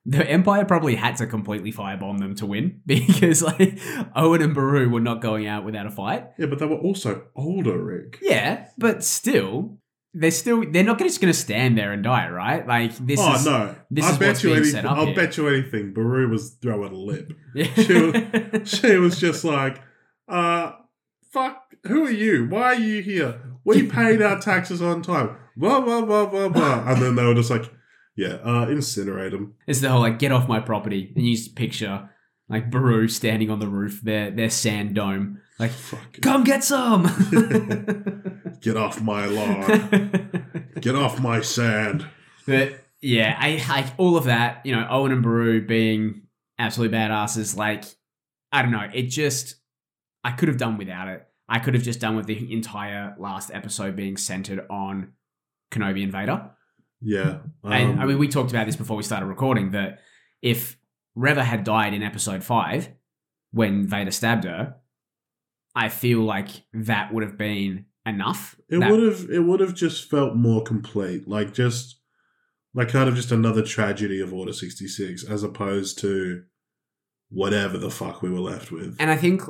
[0.06, 3.78] the empire probably had to completely firebomb them to win because like
[4.14, 7.24] owen and beru were not going out without a fight yeah, but they were also
[7.36, 8.18] older, Rick.
[8.22, 9.78] yeah but still
[10.12, 13.34] they're still they're not just going to stand there and die right like this oh
[13.34, 13.74] is no!
[13.90, 14.86] this I is bet you anything.
[14.86, 15.14] I here.
[15.14, 15.92] bet you anything.
[15.92, 17.32] Beru was throwing a lip.
[17.54, 17.72] yeah.
[17.74, 19.80] She She was just like,
[20.28, 20.72] "Uh,
[21.30, 21.62] fuck.
[21.86, 22.46] Who are you?
[22.48, 23.40] Why are you here?
[23.64, 25.36] We paid our taxes on time.
[25.56, 27.70] Blah blah blah blah blah." And then they were just like,
[28.16, 31.54] "Yeah, uh, incinerate them." It's the whole like get off my property, and you just
[31.54, 32.10] picture
[32.50, 36.20] like Beru standing on the roof, their their sand dome, like Fuck.
[36.20, 37.04] come get some.
[38.60, 40.66] Get off my lawn.
[40.80, 42.06] Get off my sand.
[42.46, 44.66] but yeah, I like all of that.
[44.66, 46.22] You know, Owen and Beru being
[46.58, 47.56] absolute badasses.
[47.56, 47.84] Like
[48.52, 49.54] I don't know, it just
[50.24, 51.26] I could have done without it.
[51.48, 55.12] I could have just done with the entire last episode being centered on
[55.70, 56.50] Kenobi and Vader.
[57.00, 57.38] Yeah.
[57.64, 60.00] and I um, mean, we talked about this before we started recording that
[60.42, 60.76] if
[61.20, 62.88] Reva had died in episode five
[63.52, 64.76] when Vader stabbed her,
[65.74, 68.56] I feel like that would have been enough.
[68.68, 72.00] It That- would have it would have just felt more complete, like just
[72.74, 76.44] like kind of just another tragedy of Order sixty six, as opposed to
[77.28, 78.96] whatever the fuck we were left with.
[78.98, 79.42] And I think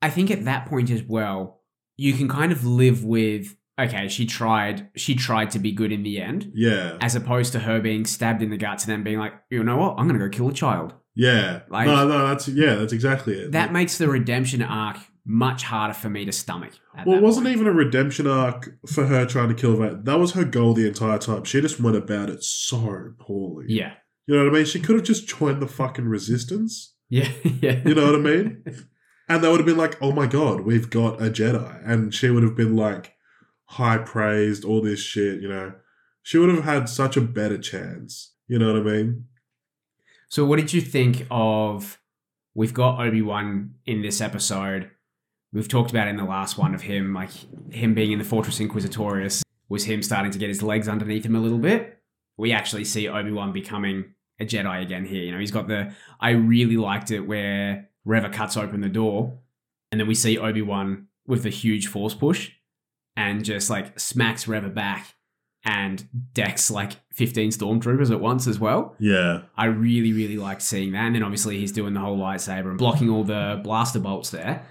[0.00, 1.60] I think at that point as well,
[1.96, 6.02] you can kind of live with okay, she tried she tried to be good in
[6.02, 9.18] the end, yeah, as opposed to her being stabbed in the guts and then being
[9.18, 10.94] like, you know what, I'm gonna go kill a child.
[11.18, 11.60] Yeah.
[11.68, 13.52] Like- no, no, that's yeah, that's exactly it.
[13.52, 16.72] That Like, makes the redemption arc much harder for me to stomach.
[17.04, 17.56] well, it wasn't point.
[17.56, 20.00] even a redemption arc for her trying to kill Vader.
[20.02, 21.44] That was her goal the entire time.
[21.44, 23.66] She just went about it so poorly.
[23.68, 23.92] Yeah.
[24.26, 24.64] you know what I mean.
[24.64, 26.94] She could have just joined the fucking resistance.
[27.10, 27.30] Yeah.
[27.62, 27.80] Yeah.
[27.86, 28.62] You know what I mean?
[29.30, 31.80] And they would have been like, oh my god, we've got a Jedi.
[31.90, 33.14] And she would have been like
[33.64, 35.72] high praised, all this shit, you know.
[36.22, 38.34] She would have had such a better chance.
[38.46, 39.24] You know what I mean?
[40.30, 41.98] So, what did you think of?
[42.54, 44.90] We've got Obi Wan in this episode.
[45.52, 47.30] We've talked about in the last one of him, like
[47.72, 51.36] him being in the Fortress Inquisitorius, was him starting to get his legs underneath him
[51.36, 51.98] a little bit.
[52.36, 55.22] We actually see Obi Wan becoming a Jedi again here.
[55.22, 55.94] You know, he's got the.
[56.20, 59.38] I really liked it where Reva cuts open the door,
[59.90, 62.50] and then we see Obi Wan with the huge force push,
[63.16, 65.14] and just like smacks Reva back,
[65.64, 68.94] and decks like fifteen stormtroopers at once as well.
[69.00, 69.42] Yeah.
[69.56, 71.04] I really, really liked seeing that.
[71.04, 74.64] And then obviously he's doing the whole lightsaber and blocking all the blaster bolts there.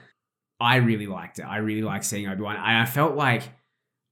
[0.60, 1.44] I really liked it.
[1.44, 2.56] I really liked seeing Obi Wan.
[2.56, 3.44] I felt like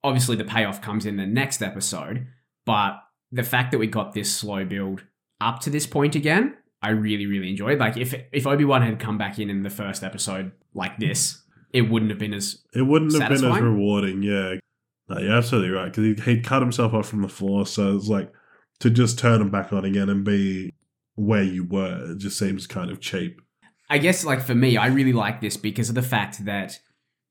[0.04, 2.28] obviously the payoff comes in the next episode,
[2.65, 2.98] but
[3.32, 5.04] the fact that we got this slow build
[5.41, 7.80] up to this point again, I really, really enjoyed.
[7.80, 11.41] Like if if Obi Wan had come back in in the first episode like this,
[11.74, 14.56] it wouldn't have been as It wouldn't have been as rewarding, yeah.
[15.07, 15.85] No, you're absolutely right.
[15.85, 17.65] Because he'd, he'd cut himself off from the floor.
[17.65, 18.31] So it's like
[18.79, 20.73] to just turn him back on again and be
[21.15, 23.41] where you were, it just seems kind of cheap.
[23.89, 26.79] I guess like for me, I really like this because of the fact that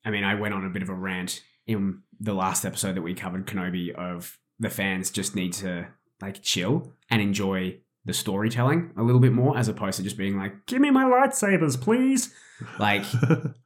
[0.05, 3.03] I mean, I went on a bit of a rant in the last episode that
[3.03, 5.89] we covered Kenobi of the fans just need to
[6.21, 10.37] like chill and enjoy the storytelling a little bit more as opposed to just being
[10.37, 12.33] like, "Give me my lightsabers, please."
[12.79, 13.05] Like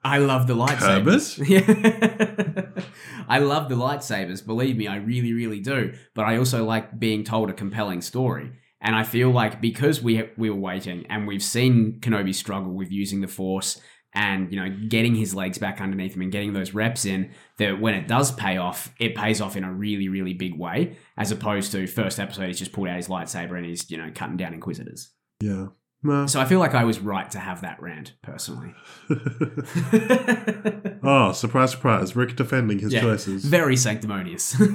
[0.02, 1.38] I love the lightsabers.
[1.48, 2.82] Yeah.
[3.28, 7.24] I love the lightsabers, believe me, I really really do, but I also like being
[7.24, 8.52] told a compelling story.
[8.80, 12.90] And I feel like because we we were waiting and we've seen Kenobi struggle with
[12.90, 13.80] using the Force
[14.20, 17.80] and you know getting his legs back underneath him and getting those reps in that
[17.80, 21.30] when it does pay off it pays off in a really really big way as
[21.30, 24.36] opposed to first episode he's just pulled out his lightsaber and he's you know cutting
[24.36, 25.68] down inquisitors Yeah.
[26.02, 26.26] No.
[26.26, 28.74] so i feel like i was right to have that rant personally
[31.02, 32.14] oh, surprise, surprise.
[32.16, 33.00] Rick defending his Yeah.
[33.00, 33.44] choices.
[33.44, 34.66] very sanctimonious all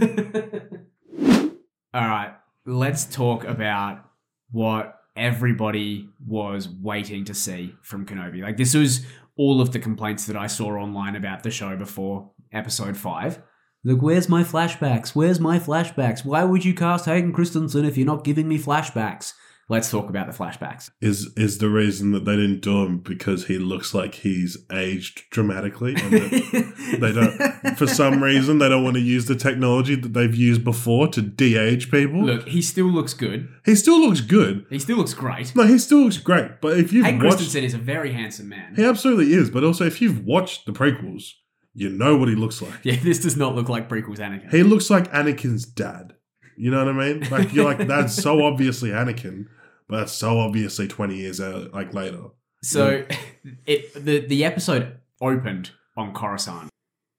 [1.93, 2.33] right
[2.65, 4.05] let's talk about
[4.51, 9.05] what everybody was waiting to see from kenobi like this was
[9.37, 13.41] all of the complaints that i saw online about the show before episode 5
[13.85, 15.13] Look, where's my flashbacks?
[15.13, 16.23] Where's my flashbacks?
[16.23, 19.33] Why would you cast Hayden Christensen if you're not giving me flashbacks?
[19.73, 20.89] Let's talk about the flashbacks.
[21.01, 25.23] is is the reason that they didn't do him because he looks like he's aged
[25.31, 26.11] dramatically and
[27.01, 30.63] they don't for some reason they don't want to use the technology that they've used
[30.63, 33.49] before to de-age people Look, he still looks good.
[33.65, 35.55] he still looks good He still looks great.
[35.55, 38.49] no he still looks great but if you've Hayden watched Christensen is a very handsome
[38.49, 38.75] man.
[38.75, 41.31] he absolutely is but also if you've watched the prequels
[41.73, 44.51] you know what he looks like Yeah, this does not look like prequels Anakin.
[44.51, 46.13] he looks like anakin's dad
[46.55, 49.45] you know what i mean like you're like that's so obviously anakin
[49.93, 52.23] but that's so obviously 20 years out, like later
[52.63, 53.05] So
[53.65, 56.69] it the the episode opened on Coruscant.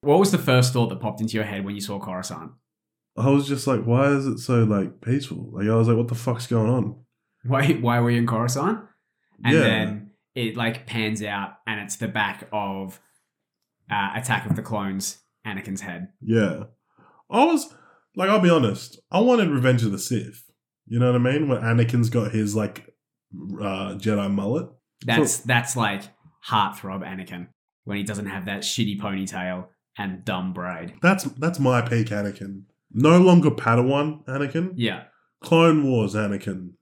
[0.00, 2.50] What was the first thought that popped into your head when you saw Coruscant?
[3.16, 5.50] I was just like, why is it so like peaceful?
[5.52, 6.96] Like I was like, what the fuck's going on?
[7.44, 8.80] Why why were we in Coruscant?
[9.44, 9.60] And Yeah.
[9.60, 12.98] then it like pans out and it's the back of
[13.90, 16.08] uh, Attack of the Clones, Anakin's head.
[16.20, 16.64] Yeah.
[17.30, 17.72] I was
[18.16, 20.42] like, I'll be honest, I wanted Revenge of the Sith.
[20.86, 21.48] You know what I mean?
[21.48, 22.94] When Anakin's got his like
[23.60, 24.68] uh Jedi mullet.
[25.04, 26.02] That's that's like
[26.48, 27.48] heartthrob Anakin
[27.84, 29.66] when he doesn't have that shitty ponytail
[29.98, 30.94] and dumb braid.
[31.02, 32.62] That's that's my peak Anakin.
[32.92, 34.72] No longer Padawan Anakin.
[34.76, 35.04] Yeah.
[35.42, 36.72] Clone Wars Anakin.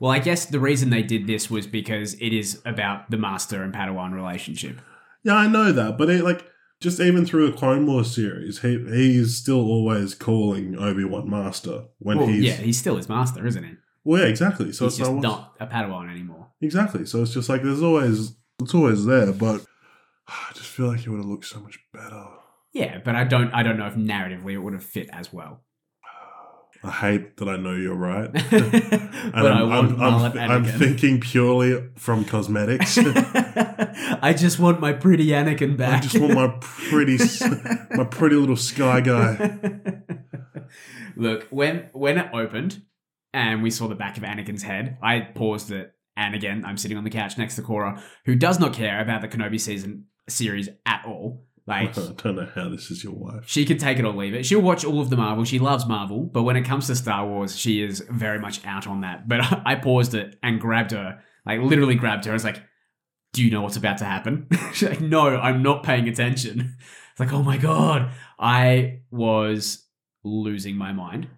[0.00, 3.62] Well, I guess the reason they did this was because it is about the master
[3.62, 4.80] and Padawan relationship.
[5.22, 6.44] Yeah, I know that, but it like
[6.82, 11.84] just even through the Clone Wars series, he he's still always calling Obi Wan Master
[11.98, 13.74] when Well, he's yeah, he's still his master, isn't he?
[14.04, 14.72] well, yeah, exactly.
[14.72, 16.48] So he's it's just not, not a Padawan anymore.
[16.60, 17.06] Exactly.
[17.06, 19.64] So it's just like there's always it's always there, but
[20.28, 22.24] I just feel like it would have looked so much better.
[22.72, 25.62] Yeah, but I don't I don't know if narratively it would have fit as well.
[26.84, 28.32] I hate that I know you're right.
[28.32, 32.98] but And I I'm, want I'm, I'm, I'm thinking purely from cosmetics.
[32.98, 35.98] I just want my pretty Anakin back.
[35.98, 37.18] I just want my pretty,
[37.92, 39.58] my pretty little sky guy.
[41.16, 42.82] Look, when when it opened
[43.32, 46.96] and we saw the back of Anakin's head, I paused it, and again, I'm sitting
[46.96, 50.68] on the couch next to Cora, who does not care about the Kenobi season series
[50.84, 51.44] at all.
[51.66, 53.44] Like I don't know how this is your wife.
[53.46, 54.44] she can take it or leave it.
[54.44, 55.44] She'll watch all of the Marvel.
[55.44, 58.86] She loves Marvel, but when it comes to Star Wars, she is very much out
[58.86, 59.28] on that.
[59.28, 62.32] But I paused it and grabbed her, like literally grabbed her.
[62.32, 62.62] I was like,
[63.32, 66.76] "Do you know what's about to happen?" She's like, "No, I'm not paying attention."
[67.12, 69.86] It's like, "Oh my god!" I was
[70.24, 71.28] losing my mind.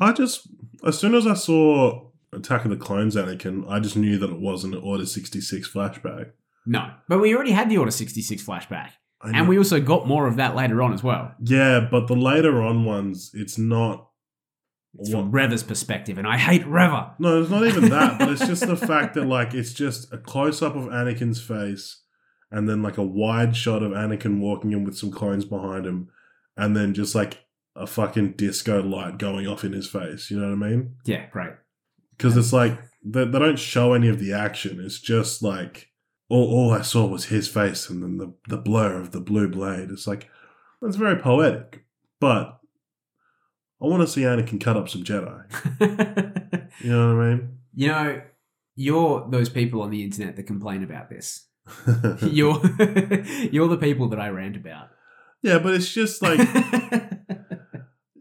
[0.00, 0.48] I just,
[0.84, 4.40] as soon as I saw Attack of the Clones Anakin, I just knew that it
[4.40, 6.32] wasn't an Order 66 flashback.
[6.66, 10.06] No, but we already had the Order sixty six flashback, I and we also got
[10.06, 11.34] more of that later on as well.
[11.42, 14.08] Yeah, but the later on ones, it's not.
[14.98, 17.14] It's from Reva's perspective, and I hate Reva.
[17.18, 20.18] No, it's not even that, but it's just the fact that like it's just a
[20.18, 22.02] close up of Anakin's face,
[22.50, 26.08] and then like a wide shot of Anakin walking in with some clones behind him,
[26.56, 27.38] and then just like
[27.74, 30.30] a fucking disco light going off in his face.
[30.30, 30.96] You know what I mean?
[31.06, 31.52] Yeah, great.
[32.16, 34.80] Because it's like they, they don't show any of the action.
[34.84, 35.88] It's just like
[36.32, 39.48] all, all I saw was his face, and then the the blur of the blue
[39.48, 39.90] blade.
[39.90, 40.30] It's like
[40.80, 41.84] that's very poetic,
[42.20, 42.58] but
[43.80, 45.44] I want to see Anakin cut up some Jedi.
[46.80, 47.58] You know what I mean?
[47.74, 48.22] You know,
[48.74, 51.46] you're those people on the internet that complain about this.
[52.22, 52.60] You're
[53.52, 54.88] you're the people that I rant about.
[55.42, 56.38] yeah, but it's just like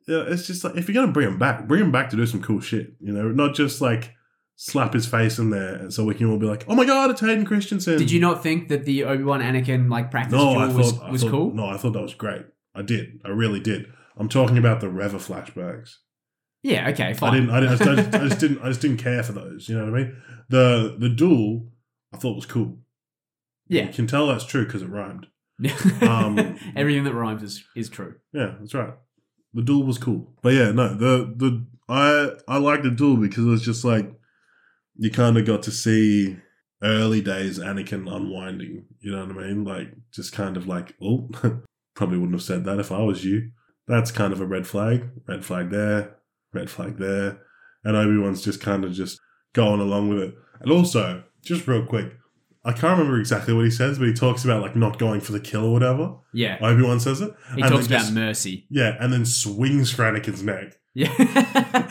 [0.07, 2.27] yeah, it's just like if you're gonna bring him back, bring him back to do
[2.27, 2.93] some cool shit.
[2.99, 4.15] You know, not just like
[4.55, 7.09] slap his face in there, and so we can all be like, "Oh my god,
[7.11, 10.53] it's Hayden Christensen." Did you not think that the Obi Wan Anakin like practice No,
[10.53, 11.53] duel I was, I was thought- cool?
[11.53, 12.45] No, I thought that was great.
[12.75, 13.19] I did.
[13.25, 13.87] I really did.
[14.17, 15.95] I'm talking about the Reva flashbacks.
[16.63, 17.33] Yeah, okay, Fine.
[17.33, 17.49] I didn't.
[17.49, 18.59] I, didn't, I, just, I just didn't.
[18.61, 19.67] I just didn't care for those.
[19.67, 20.15] You know what I mean?
[20.49, 21.67] The the duel
[22.13, 22.77] I thought was cool.
[23.67, 23.87] Yeah.
[23.87, 25.27] You can tell that's true because it rhymed.
[26.01, 28.15] Um, Everything that rhymes is, is true.
[28.33, 28.93] Yeah, that's right.
[29.53, 30.33] The duel was cool.
[30.41, 34.11] But yeah, no, the the I I liked the duel because it was just like
[34.95, 36.37] you kind of got to see
[36.83, 38.85] early days Anakin unwinding.
[38.99, 39.63] You know what I mean?
[39.63, 41.29] Like just kind of like, oh,
[41.95, 43.51] probably wouldn't have said that if I was you.
[43.87, 45.09] That's kind of a red flag.
[45.27, 46.15] Red flag there.
[46.53, 47.39] Red flag there.
[47.83, 49.19] And Obi Wan's just kind of just
[49.53, 50.35] going along with it.
[50.61, 52.13] And also, just real quick,
[52.63, 55.31] I can't remember exactly what he says, but he talks about like not going for
[55.31, 56.15] the kill or whatever.
[56.31, 56.57] Yeah.
[56.61, 57.33] Obi Wan says it.
[57.55, 58.67] He and talks about just- mercy.
[58.69, 60.77] Yeah, and then swings for Anakin's neck.
[60.93, 61.11] Yeah.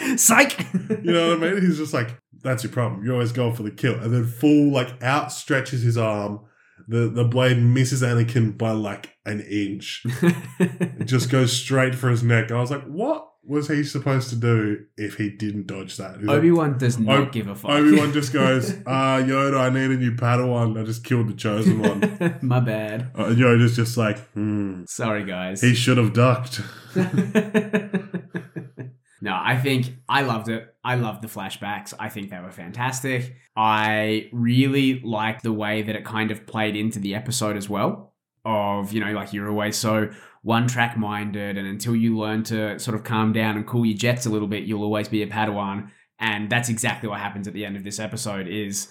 [0.16, 0.58] Psych.
[1.02, 1.62] You know what I mean?
[1.62, 3.04] He's just like, that's your problem.
[3.04, 3.94] You're always going for the kill.
[4.00, 6.40] And then full like outstretches his arm.
[6.88, 10.02] The the blade misses Anakin by like an inch.
[10.58, 12.50] It just goes straight for his neck.
[12.50, 16.16] I was like, what was he supposed to do if he didn't dodge that?
[16.28, 17.70] Obi Wan does not give a fuck.
[17.70, 20.80] Obi Wan just goes, uh, Yoda, I need a new Padawan.
[20.80, 22.38] I just killed the chosen one.
[22.42, 23.10] My bad.
[23.14, 25.60] Uh, Yoda's just like, hmm, Sorry, guys.
[25.60, 26.60] he should have ducked.
[29.20, 30.74] No, I think I loved it.
[30.82, 31.92] I loved the flashbacks.
[31.98, 33.36] I think they were fantastic.
[33.56, 38.14] I really liked the way that it kind of played into the episode as well.
[38.42, 40.10] Of, you know, like you're always so
[40.42, 43.98] one track minded, and until you learn to sort of calm down and cool your
[43.98, 45.90] jets a little bit, you'll always be a Padawan.
[46.18, 48.90] And that's exactly what happens at the end of this episode is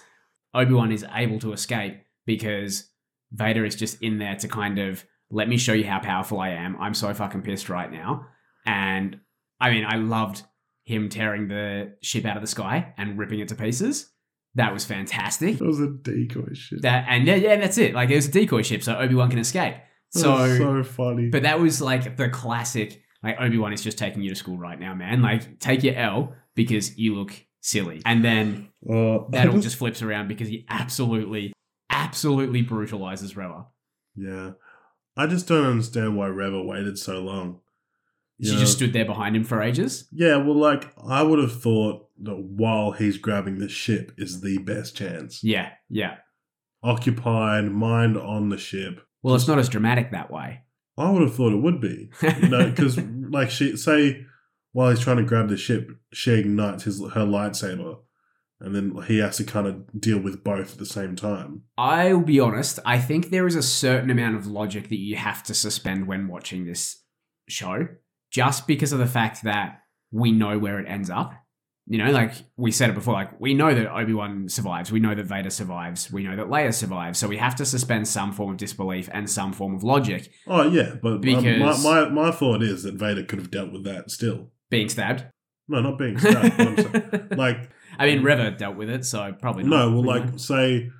[0.54, 2.90] Obi-Wan is able to escape because
[3.32, 6.50] Vader is just in there to kind of let me show you how powerful I
[6.50, 6.76] am.
[6.80, 8.26] I'm so fucking pissed right now.
[8.66, 9.18] And
[9.60, 10.42] I mean, I loved
[10.84, 14.10] him tearing the ship out of the sky and ripping it to pieces.
[14.56, 15.58] That was fantastic.
[15.58, 16.80] That was a decoy ship.
[16.82, 17.94] That and yeah, yeah, that's it.
[17.94, 19.74] Like it was a decoy ship, so Obi Wan can escape.
[20.12, 21.28] So, so funny.
[21.30, 23.02] but that was like the classic.
[23.22, 25.22] Like Obi Wan is just taking you to school right now, man.
[25.22, 30.02] Like take your L because you look silly, and then Uh, that all just flips
[30.02, 31.52] around because he absolutely,
[31.90, 33.66] absolutely brutalizes Reva.
[34.16, 34.52] yeah.
[35.16, 37.60] I just don't understand why Reva waited so long.
[38.42, 40.08] She You just stood there behind him for ages.
[40.12, 44.58] Yeah, well, like I would have thought that while he's grabbing the ship is the
[44.58, 45.44] best chance.
[45.44, 46.16] Yeah, yeah.
[46.82, 49.06] Occupied, mind on the ship.
[49.22, 50.62] Well, it's not as dramatic that way.
[50.96, 52.10] I would have thought it would be.
[52.22, 52.98] You know, because
[53.30, 54.24] like she say
[54.72, 57.98] while he's trying to grab the ship, she ignites his her lightsaber,
[58.60, 61.62] and then he has to kind of deal with both at the same time.
[61.76, 65.42] I'll be honest, I think there is a certain amount of logic that you have
[65.44, 67.02] to suspend when watching this
[67.48, 67.88] show,
[68.30, 71.32] just because of the fact that we know where it ends up.
[71.86, 75.00] You know, like we said it before, like we know that Obi Wan survives, we
[75.00, 78.32] know that Vader survives, we know that Leia survives, so we have to suspend some
[78.32, 80.30] form of disbelief and some form of logic.
[80.46, 83.72] Oh yeah, but um, Because- my, my my thought is that Vader could have dealt
[83.72, 84.52] with that still.
[84.70, 85.24] Being stabbed.
[85.66, 87.32] No, not being stabbed.
[87.36, 89.70] Like I mean, Reva dealt with it, so probably not.
[89.88, 90.36] no, well, like know?
[90.36, 90.90] say,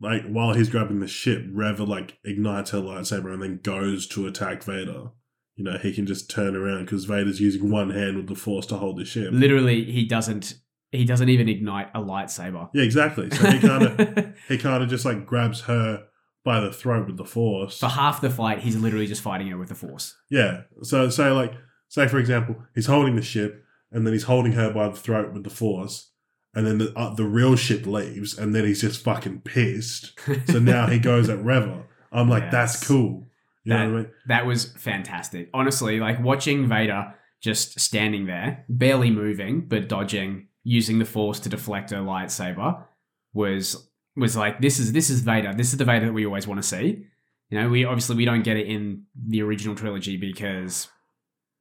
[0.00, 4.28] like while he's grabbing the ship, Reva like ignites her lightsaber and then goes to
[4.28, 5.06] attack Vader.
[5.56, 8.66] You know, he can just turn around because Vader's using one hand with the Force
[8.66, 9.28] to hold the ship.
[9.32, 10.54] literally, he doesn't.
[10.90, 12.68] He doesn't even ignite a lightsaber.
[12.74, 13.30] Yeah, exactly.
[13.30, 16.04] So he kind of he kind of just like grabs her
[16.44, 17.78] by the throat with the Force.
[17.78, 20.16] For half the fight, he's literally just fighting her with the Force.
[20.30, 20.62] Yeah.
[20.82, 21.54] So say like
[21.88, 25.32] say for example, he's holding the ship and then he's holding her by the throat
[25.32, 26.10] with the Force.
[26.54, 30.12] And then the, uh, the real ship leaves, and then he's just fucking pissed.
[30.48, 31.84] So now he goes at Reva.
[32.12, 33.30] I'm like, that's cool.
[33.64, 34.08] You That- I mean?
[34.26, 35.48] That was fantastic.
[35.54, 41.48] Honestly, like watching Vader just standing there, barely moving, but dodging, using the force to
[41.48, 42.84] deflect her lightsaber
[43.32, 45.52] was was like this is this is Vader.
[45.54, 47.06] This is the Vader that we always want to see.
[47.50, 50.88] You know, we obviously we don't get it in the original trilogy because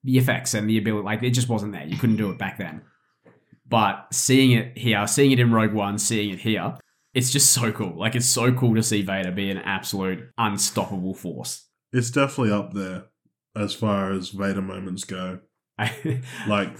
[0.03, 1.85] the effects and the ability like it just wasn't there.
[1.85, 2.81] You couldn't do it back then.
[3.67, 6.77] But seeing it here, seeing it in Rogue One, seeing it here,
[7.13, 7.97] it's just so cool.
[7.97, 11.67] Like it's so cool to see Vader be an absolute unstoppable force.
[11.93, 13.05] It's definitely up there
[13.55, 15.39] as far as Vader moments go.
[16.47, 16.77] Like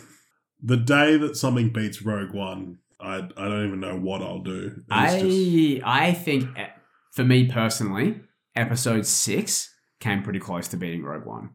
[0.62, 4.74] the day that something beats Rogue One, I I don't even know what I'll do.
[4.78, 6.68] It's I just- I think eh,
[7.12, 8.22] for me personally,
[8.56, 11.52] episode six came pretty close to beating Rogue One.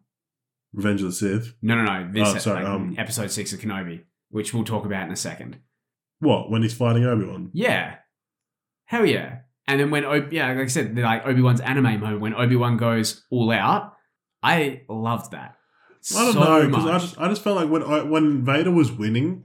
[0.73, 1.55] Revenge of the Sith.
[1.63, 2.11] No, no, no.
[2.13, 5.17] This Oh, sorry, like, um, episode six of Kenobi, which we'll talk about in a
[5.17, 5.59] second.
[6.19, 7.51] What when he's fighting Obi Wan?
[7.53, 7.97] Yeah,
[8.87, 9.39] hell yeah.
[9.69, 12.35] And then when Ob- yeah, like I said, the, like Obi Wan's anime moment when
[12.35, 13.95] Obi Wan goes all out,
[14.43, 15.57] I loved that.
[16.15, 18.71] I don't so know because I just I just felt like when I, when Vader
[18.71, 19.45] was winning,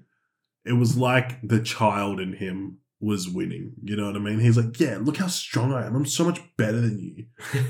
[0.64, 3.74] it was like the child in him was winning.
[3.84, 4.40] You know what I mean?
[4.40, 5.96] He's like, yeah, look how strong I am.
[5.96, 7.26] I'm so much better than you.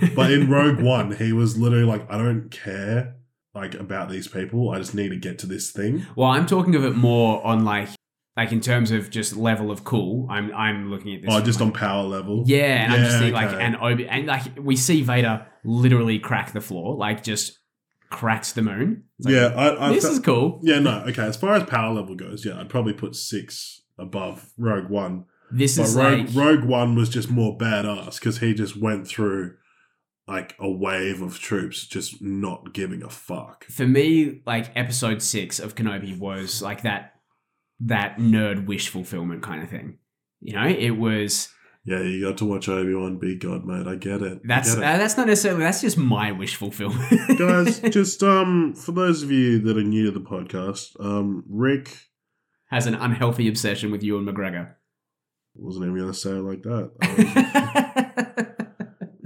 [0.15, 3.15] But in Rogue One, he was literally like, I don't care
[3.53, 4.69] like about these people.
[4.69, 6.05] I just need to get to this thing.
[6.15, 7.89] Well, I'm talking of it more on like
[8.37, 10.27] like in terms of just level of cool.
[10.29, 11.29] I'm I'm looking at this.
[11.33, 12.43] Oh, just like, on power level.
[12.45, 13.63] Yeah, and I'm just Yeah, seeing like okay.
[13.63, 17.59] and Obi and like we see Vader literally crack the floor, like just
[18.09, 19.03] cracks the moon.
[19.19, 19.45] Like, yeah.
[19.55, 20.59] I, I this is cool.
[20.63, 20.79] yeah.
[20.79, 21.23] No, okay.
[21.23, 25.25] As far as power level goes, yeah, I'd probably put six above Rogue One.
[25.53, 29.05] This But is Rogue, like Rogue One was just more badass because he just went
[29.07, 29.55] through
[30.27, 33.65] like a wave of troops just not giving a fuck.
[33.65, 37.10] for me, like episode six of Kenobi was like that
[37.81, 39.97] that nerd wish fulfillment kind of thing.
[40.39, 41.49] You know, it was
[41.83, 43.87] Yeah, you got to watch Obi Wan be God, mate.
[43.87, 44.41] I get it.
[44.45, 47.09] That's get uh, that's not necessarily that's just my wish fulfillment.
[47.37, 47.79] guys.
[47.89, 52.09] Just um, for those of you that are new to the podcast, um, Rick
[52.69, 54.75] has an unhealthy obsession with Ewan McGregor.
[55.55, 56.91] wasn't even gonna say it like that.
[57.53, 58.47] Um,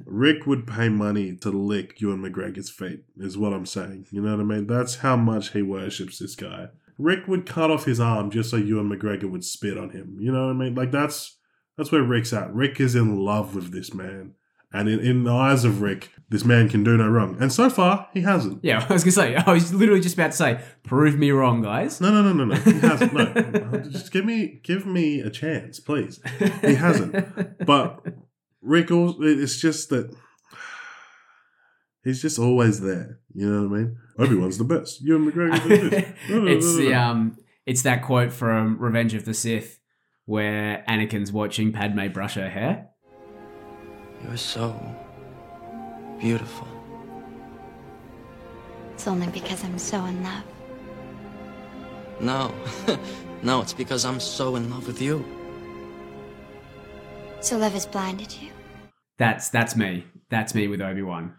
[0.06, 4.08] Rick would pay money to lick Ewan McGregor's feet, is what I'm saying.
[4.12, 4.66] You know what I mean?
[4.66, 6.70] That's how much he worships this guy.
[6.98, 10.18] Rick would cut off his arm just so Ewan McGregor would spit on him.
[10.20, 10.76] You know what I mean?
[10.76, 11.38] Like that's
[11.78, 12.54] that's where Rick's at.
[12.54, 14.34] Rick is in love with this man.
[14.74, 17.38] And in, in the eyes of Rick, this man can do no wrong.
[17.40, 18.62] And so far, he hasn't.
[18.62, 19.36] yeah, I was gonna say.
[19.36, 22.02] I was literally just about to say, prove me wrong, guys.
[22.02, 22.56] No, no, no, no, no.
[22.56, 23.14] He hasn't.
[23.14, 23.80] No.
[23.90, 26.20] Just give me give me a chance, please.
[26.62, 27.66] He hasn't.
[27.66, 28.06] But
[28.62, 30.14] Rick, al- it's just that
[32.06, 33.20] he's just always there.
[33.34, 33.98] You know what I mean?
[34.18, 35.02] Obi Wan's the best.
[35.02, 36.14] Ewan McGregor did this.
[36.30, 39.80] No, no, it's no, no, the um, it's that quote from Revenge of the Sith,
[40.26, 42.90] where Anakin's watching Padme brush her hair.
[44.24, 44.80] You're so
[46.20, 46.68] beautiful.
[48.94, 50.44] It's only because I'm so in love.
[52.22, 52.56] No,
[53.44, 55.26] no, it's because I'm so in love with you.
[57.42, 58.52] So love has blinded you.
[59.18, 60.06] That's that's me.
[60.30, 61.34] That's me with Obi Wan.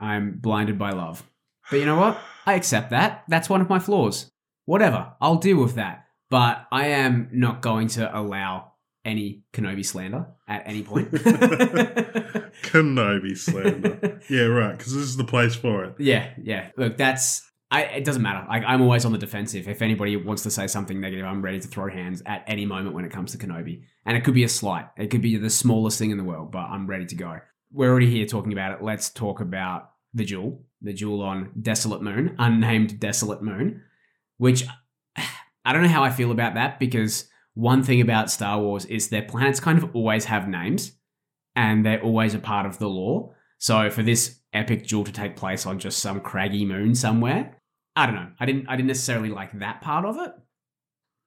[0.00, 1.22] I'm blinded by love.
[1.70, 2.18] But you know what?
[2.46, 3.24] I accept that.
[3.28, 4.30] That's one of my flaws.
[4.64, 5.12] Whatever.
[5.20, 6.06] I'll deal with that.
[6.30, 8.72] But I am not going to allow
[9.04, 11.10] any Kenobi slander at any point.
[12.62, 14.20] Kenobi slander.
[14.28, 14.76] yeah, right.
[14.76, 15.94] Because this is the place for it.
[15.98, 16.70] Yeah, yeah.
[16.76, 17.84] Look, that's I.
[17.84, 18.46] It doesn't matter.
[18.48, 19.68] Like I'm always on the defensive.
[19.68, 22.94] If anybody wants to say something negative, I'm ready to throw hands at any moment
[22.94, 23.84] when it comes to Kenobi.
[24.04, 24.86] And it could be a slight.
[24.98, 27.38] It could be the smallest thing in the world, but I'm ready to go.
[27.72, 28.82] We're already here talking about it.
[28.82, 33.82] Let's talk about the jewel, the jewel on Desolate Moon, unnamed Desolate Moon,
[34.38, 34.64] which
[35.64, 39.08] I don't know how I feel about that because one thing about Star Wars is
[39.08, 40.92] their planets kind of always have names
[41.54, 43.34] and they're always a part of the lore.
[43.58, 47.60] So for this epic duel to take place on just some craggy moon somewhere,
[47.96, 48.30] I don't know.
[48.38, 50.32] I didn't I didn't necessarily like that part of it,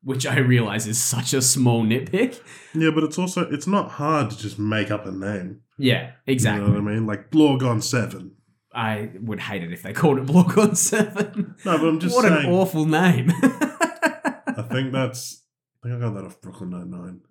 [0.04, 2.40] which I realize is such a small nitpick.
[2.74, 5.62] Yeah, but it's also it's not hard to just make up a name.
[5.78, 6.68] Yeah, exactly.
[6.68, 7.06] You know what I mean?
[7.06, 8.36] Like Blorgon Seven.
[8.74, 11.56] I would hate it if they called it Blorgon 7.
[11.66, 12.46] No, but I'm just what saying.
[12.46, 13.30] an awful name.
[13.44, 15.44] I think that's.
[15.84, 17.22] I think I got that off Brooklyn Nine Nine.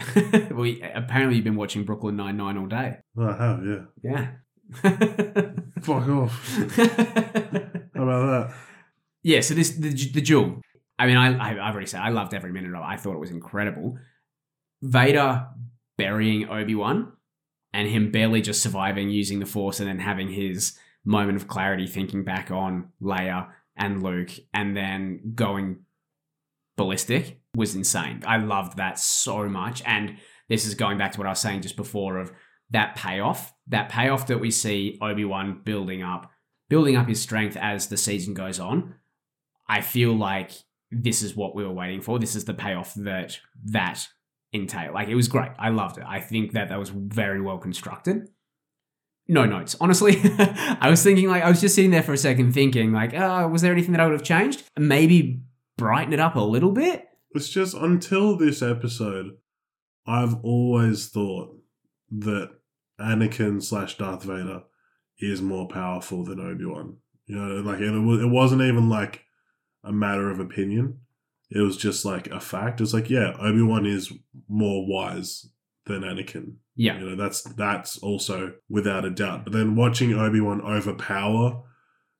[0.50, 2.96] well, apparently you've been watching Brooklyn Nine-Nine all day.
[3.18, 3.82] I have, yeah.
[4.02, 4.30] Yeah.
[5.82, 6.56] Fuck off.
[7.94, 8.54] How about that?
[9.22, 10.62] yeah, so this the, the duel.
[11.00, 12.86] I mean, I, I I've already said I loved every minute of it.
[12.86, 13.98] I thought it was incredible.
[14.82, 15.46] Vader
[15.96, 17.12] burying Obi Wan,
[17.72, 21.86] and him barely just surviving using the Force, and then having his moment of clarity,
[21.86, 25.78] thinking back on Leia and Luke, and then going
[26.76, 28.22] ballistic was insane.
[28.26, 30.18] I loved that so much, and
[30.50, 32.30] this is going back to what I was saying just before of
[32.70, 36.30] that payoff, that payoff that we see Obi Wan building up,
[36.68, 38.96] building up his strength as the season goes on.
[39.66, 40.52] I feel like
[40.90, 42.18] this is what we were waiting for.
[42.18, 44.06] This is the payoff that that
[44.52, 44.92] entail.
[44.92, 45.50] Like it was great.
[45.58, 46.04] I loved it.
[46.06, 48.28] I think that that was very well constructed.
[49.28, 49.76] No notes.
[49.80, 50.20] Honestly,
[50.80, 53.46] I was thinking like I was just sitting there for a second thinking like, oh,
[53.48, 54.64] was there anything that I would have changed?
[54.76, 55.42] Maybe
[55.78, 57.06] brighten it up a little bit.
[57.32, 59.36] It's just until this episode,
[60.06, 61.56] I've always thought
[62.10, 62.50] that
[63.00, 64.64] Anakin slash Darth Vader
[65.20, 66.96] is more powerful than Obi Wan.
[67.26, 69.24] You know, like it, it wasn't even like
[69.84, 70.98] a matter of opinion.
[71.50, 72.80] It was just like a fact.
[72.80, 74.12] It's like, yeah, Obi Wan is
[74.48, 75.48] more wise
[75.86, 76.54] than Anakin.
[76.76, 76.98] Yeah.
[76.98, 79.44] You know, that's that's also without a doubt.
[79.44, 81.62] But then watching Obi Wan overpower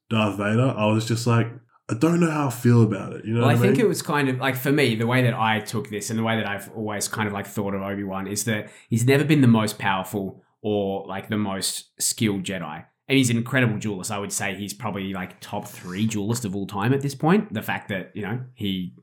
[0.09, 1.47] Darth Vader, I was just like,
[1.89, 3.25] I don't know how I feel about it.
[3.25, 3.87] You know, Well, I think mean?
[3.87, 6.23] it was kind of like for me, the way that I took this and the
[6.25, 9.25] way that I've always kind of like thought of Obi Wan is that he's never
[9.25, 12.85] been the most powerful or like the most skilled Jedi.
[13.11, 14.13] And he's an incredible duelist.
[14.13, 17.53] I would say he's probably like top three duelist of all time at this point.
[17.53, 18.95] The fact that, you know, he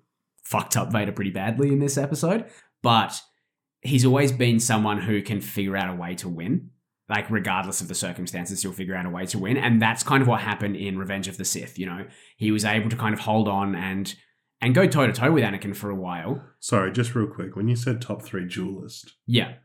[0.46, 2.46] fucked up Vader pretty badly in this episode.
[2.82, 3.22] But
[3.82, 6.70] he's always been someone who can figure out a way to win.
[7.10, 9.58] Like, regardless of the circumstances, he'll figure out a way to win.
[9.58, 12.06] And that's kind of what happened in Revenge of the Sith, you know?
[12.38, 14.16] He was able to kind of hold on and
[14.62, 16.42] and go toe to toe with Anakin for a while.
[16.62, 17.58] Sorry, just real quick.
[17.58, 19.56] When you said top three duelist, Yeah,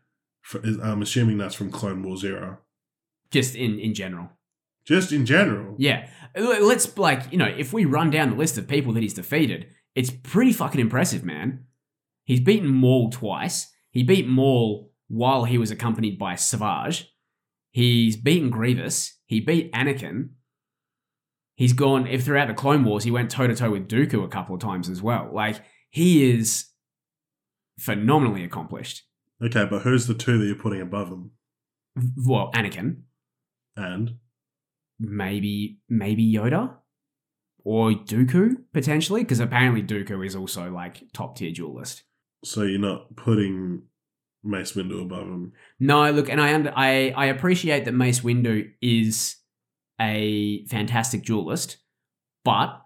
[0.41, 2.59] for, I'm assuming that's from Clone Wars era.
[3.33, 4.31] Just in in general.
[4.85, 5.75] Just in general.
[5.79, 9.15] Yeah, let's like you know if we run down the list of people that he's
[9.15, 11.65] defeated, it's pretty fucking impressive, man.
[12.25, 13.73] He's beaten Maul twice.
[13.91, 17.13] He beat Maul while he was accompanied by Savage.
[17.71, 19.19] He's beaten Grievous.
[19.27, 20.31] He beat Anakin.
[21.55, 24.29] He's gone if throughout the Clone Wars he went toe to toe with Dooku a
[24.29, 25.31] couple of times as well.
[25.33, 26.67] Like he is
[27.79, 29.03] phenomenally accomplished.
[29.43, 31.33] Okay, but who's the two that you're putting above him?
[32.25, 33.03] Well, Anakin,
[33.77, 34.17] And
[34.99, 36.75] maybe maybe Yoda,
[37.65, 42.03] or Dooku potentially, because apparently Dooku is also like top tier duelist.
[42.45, 43.83] so you're not putting
[44.45, 45.53] Mace Windu above him.
[45.79, 49.37] No, look, and I under, I I appreciate that Mace Windu is
[50.01, 51.79] a fantastic duelist,
[52.45, 52.83] but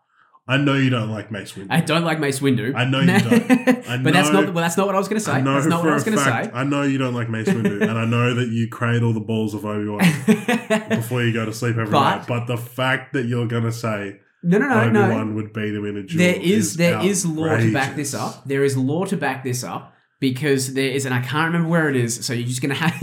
[0.49, 1.67] I know you don't like Mace Windu.
[1.71, 2.75] I don't like Mace Windu.
[2.77, 3.87] I know you don't.
[4.05, 4.63] But that's not well.
[4.63, 5.33] That's not what I was going to say.
[5.33, 6.51] I know That's not for what I was going to say.
[6.53, 9.55] I know you don't like Mace Windu, and I know that you cradle the balls
[9.55, 9.99] of Obi Wan
[10.89, 12.27] before you go to sleep every But- night.
[12.29, 15.11] But the fact that you're gonna say no, no, no, Obi no.
[15.11, 18.15] Wan would beat him in a duel, There is there is lore to back this
[18.15, 18.47] up.
[18.47, 21.89] There is lore to back this up because there is, and I can't remember where
[21.91, 22.25] it is.
[22.25, 22.95] So you're just gonna have.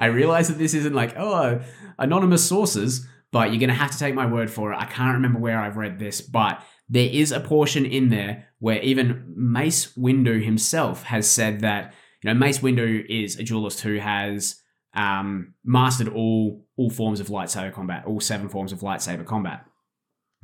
[0.00, 1.60] I realize that this isn't like oh
[1.98, 4.76] anonymous sources, but you're gonna have to take my word for it.
[4.76, 8.80] I can't remember where I've read this, but there is a portion in there where
[8.82, 13.98] even Mace Windu himself has said that you know Mace Windu is a duelist who
[13.98, 14.56] has
[14.94, 19.64] um, mastered all all forms of lightsaber combat, all seven forms of lightsaber combat,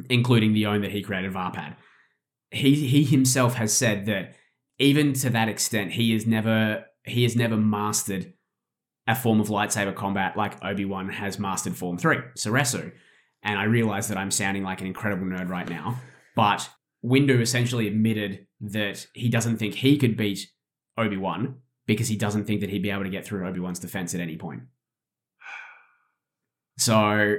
[0.08, 1.76] including the own that he created, Vaapad.
[2.50, 4.34] He he himself has said that
[4.78, 8.32] even to that extent, he has never he has never mastered
[9.06, 12.92] a form of lightsaber combat like Obi Wan has mastered Form Three, Soresu.
[13.42, 16.00] And I realize that I'm sounding like an incredible nerd right now,
[16.34, 16.68] but
[17.04, 20.50] Windu essentially admitted that he doesn't think he could beat
[20.98, 23.78] Obi Wan because he doesn't think that he'd be able to get through Obi Wan's
[23.78, 24.62] defense at any point.
[26.78, 27.36] So,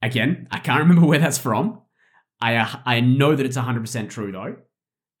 [0.00, 1.82] again, I can't remember where that's from.
[2.40, 4.56] I uh, I know that it's 100% true though,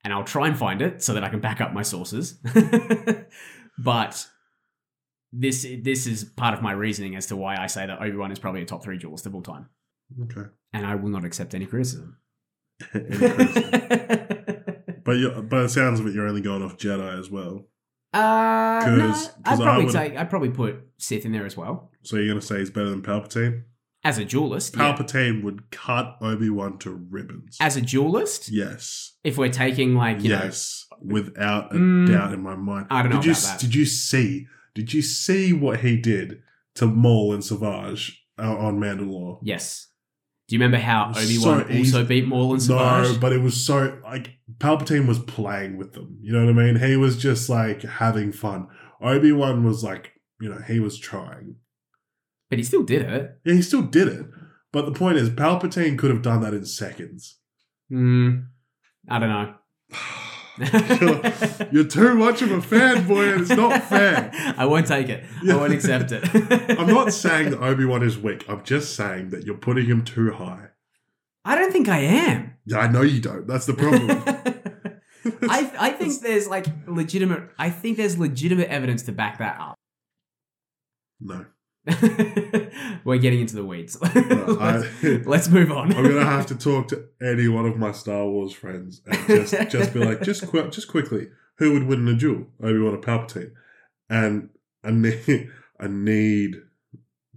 [0.04, 2.38] and I'll try and find it so that I can back up my sources.
[3.78, 4.26] but
[5.32, 8.32] this this is part of my reasoning as to why I say that Obi Wan
[8.32, 9.68] is probably a top three duelist of all time,
[10.24, 10.48] Okay.
[10.72, 12.16] and I will not accept any criticism.
[12.94, 13.70] Any criticism.
[15.04, 17.66] but you but it sounds of it, you're only going off Jedi as well.
[18.12, 20.16] Uh, no, 'Cause- I'd probably would- take.
[20.16, 23.02] I'd probably put Sith in there as well So you're gonna say he's better than
[23.02, 23.64] Palpatine?
[24.02, 24.74] as a duelist.
[24.76, 24.96] yeah.
[24.96, 27.58] Palpatine would cut Obi Wan to ribbons.
[27.60, 29.12] As a duelist, yes.
[29.22, 32.86] if we're taking like you yes, without a Mm, doubt in my mind.
[32.90, 33.60] I don't know Did you that.
[33.60, 34.46] did you see?
[34.80, 36.40] Did you see what he did
[36.76, 39.40] to Maul and Savage uh, on Mandalore?
[39.42, 39.88] yes.
[40.48, 43.12] Do you remember how Obi Wan so also beat Maul and Savage?
[43.12, 46.16] No, but it was so like Palpatine was playing with them.
[46.22, 46.76] You know what I mean?
[46.76, 48.68] He was just like having fun.
[49.02, 51.56] Obi Wan was like, you know, he was trying.
[52.48, 53.38] but he still did it.
[53.44, 54.26] Yeah, he still did it.
[54.72, 57.36] But the point is, Palpatine could have done that in seconds.
[57.90, 58.38] Hmm.
[59.10, 59.54] I don't know.
[60.60, 64.30] you're, you're too much of a fanboy, and it's not fair.
[64.56, 65.24] I won't take it.
[65.48, 66.24] I won't accept it.
[66.78, 68.44] I'm not saying that Obi Wan is weak.
[68.48, 70.68] I'm just saying that you're putting him too high.
[71.44, 72.54] I don't think I am.
[72.66, 73.46] Yeah, I know you don't.
[73.46, 74.22] That's the problem.
[75.48, 77.50] I I think there's like legitimate.
[77.58, 79.74] I think there's legitimate evidence to back that up.
[81.20, 81.46] no.
[83.04, 83.96] We're getting into the weeds.
[84.14, 85.94] Let's, let's move on.
[85.94, 89.54] I'm gonna have to talk to any one of my Star Wars friends and just
[89.70, 92.94] just be like, just qu- just quickly, who would win in a duel, Obi Wan
[92.94, 93.52] or Palpatine?
[94.10, 94.50] And
[94.84, 95.48] I need
[95.80, 96.56] I need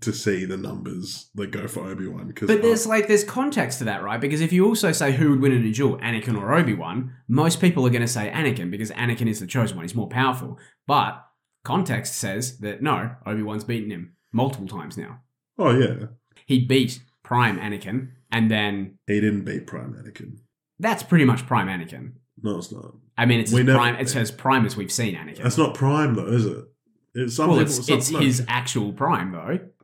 [0.01, 3.79] to see the numbers that go for Obi Wan because But there's like there's context
[3.79, 4.19] to that, right?
[4.19, 7.15] Because if you also say who would win in a duel, Anakin or Obi Wan,
[7.29, 9.85] most people are going to say Anakin because Anakin is the chosen one.
[9.85, 10.59] He's more powerful.
[10.85, 11.25] But
[11.63, 15.21] context says that no, Obi Wan's beaten him multiple times now.
[15.57, 16.07] oh yeah,
[16.45, 20.39] He beat Prime Anakin, and then he didn't beat Prime Anakin.
[20.79, 22.13] that's pretty much Prime Anakin.
[22.41, 22.95] No, it's not.
[23.17, 23.95] I mean, it's as never- prime.
[23.95, 25.43] It's as prime as we've seen Anakin.
[25.43, 26.65] That's not Prime though, is it?
[27.13, 28.19] It's some well, people- it's some- it's no.
[28.19, 29.39] his actual prime though.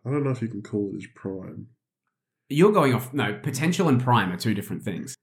[0.06, 1.68] I don't know if you can call it his Prime.
[2.50, 3.14] You're going off.
[3.14, 5.16] No, potential and prime are two different things.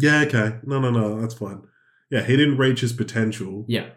[0.00, 0.58] Yeah, okay.
[0.64, 1.62] No, no, no, that's fine.
[2.10, 3.90] Yeah, he didn't reach his potential, Yeah,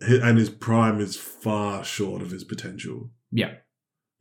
[0.00, 3.10] and his prime is far short of his potential.
[3.30, 3.54] yeah,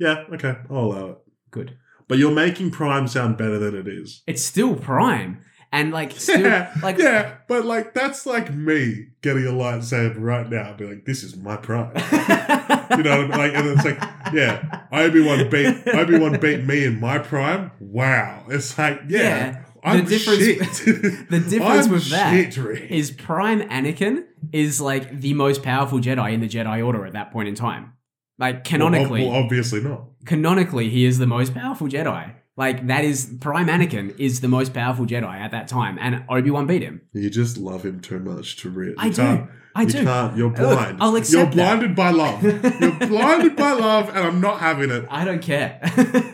[0.01, 1.17] Yeah, okay, I'll allow it.
[1.51, 1.77] good.
[2.07, 4.23] But you're making prime sound better than it is.
[4.27, 5.41] It's still prime,
[5.71, 10.49] and like still yeah, like yeah, but like that's like me getting a lightsaber right
[10.49, 10.69] now.
[10.69, 11.91] and Be like, this is my prime.
[12.97, 13.29] you know, what I mean?
[13.31, 13.99] like, and it's like,
[14.33, 17.71] yeah, Obi Wan beat Obi Wan beat me in my prime.
[17.79, 20.59] Wow, it's like, yeah, Yeah, I'm the difference- shit.
[21.29, 26.33] the difference I'm with that shit, is Prime Anakin is like the most powerful Jedi
[26.33, 27.93] in the Jedi Order at that point in time.
[28.41, 30.01] Like canonically, well, well, obviously not.
[30.25, 32.33] canonically, he is the most powerful Jedi.
[32.57, 36.49] Like that is Prime Anakin is the most powerful Jedi at that time, and Obi
[36.51, 37.01] Wan beat him.
[37.13, 38.95] You just love him too much to read.
[38.97, 39.47] I do.
[39.73, 40.03] I you do.
[40.03, 40.97] Can't, you're Look, blind.
[41.01, 41.79] I'll accept You're accept that.
[41.79, 42.43] blinded by love.
[42.81, 45.05] You're blinded by love, and I'm not having it.
[45.09, 45.79] I don't care.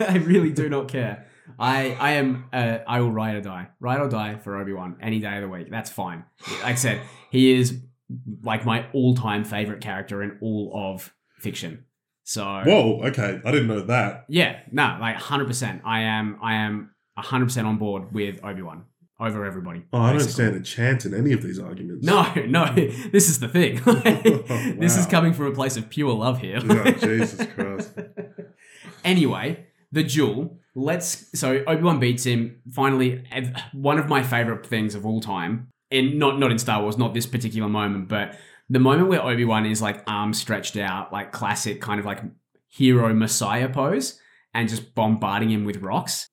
[0.08, 1.26] I really do not care.
[1.58, 4.96] I I am uh, I will ride or die, ride or die for Obi Wan
[5.00, 5.70] any day of the week.
[5.70, 6.24] That's fine.
[6.62, 7.00] Like I said,
[7.30, 7.80] he is
[8.42, 11.84] like my all-time favorite character in all of fiction.
[12.28, 14.26] So Whoa, okay, I didn't know that.
[14.28, 15.80] yeah, no, like hundred percent.
[15.86, 18.84] I am I am hundred percent on board with Obi Wan
[19.18, 19.84] over everybody.
[19.94, 20.32] Oh, I don't basically.
[20.34, 22.04] stand a chance in any of these arguments.
[22.04, 23.80] No, no, this is the thing.
[24.78, 26.60] This is coming from a place of pure love here.
[26.68, 27.92] Oh, Jesus Christ.
[29.04, 30.58] anyway, the duel.
[30.74, 31.38] Let's.
[31.40, 32.60] So Obi Wan beats him.
[32.74, 33.24] Finally,
[33.72, 35.68] one of my favorite things of all time.
[35.90, 38.36] In not not in Star Wars, not this particular moment, but
[38.68, 42.22] the moment where Obi Wan is like arms stretched out, like classic kind of like
[42.68, 44.20] hero messiah pose,
[44.54, 46.28] and just bombarding him with rocks.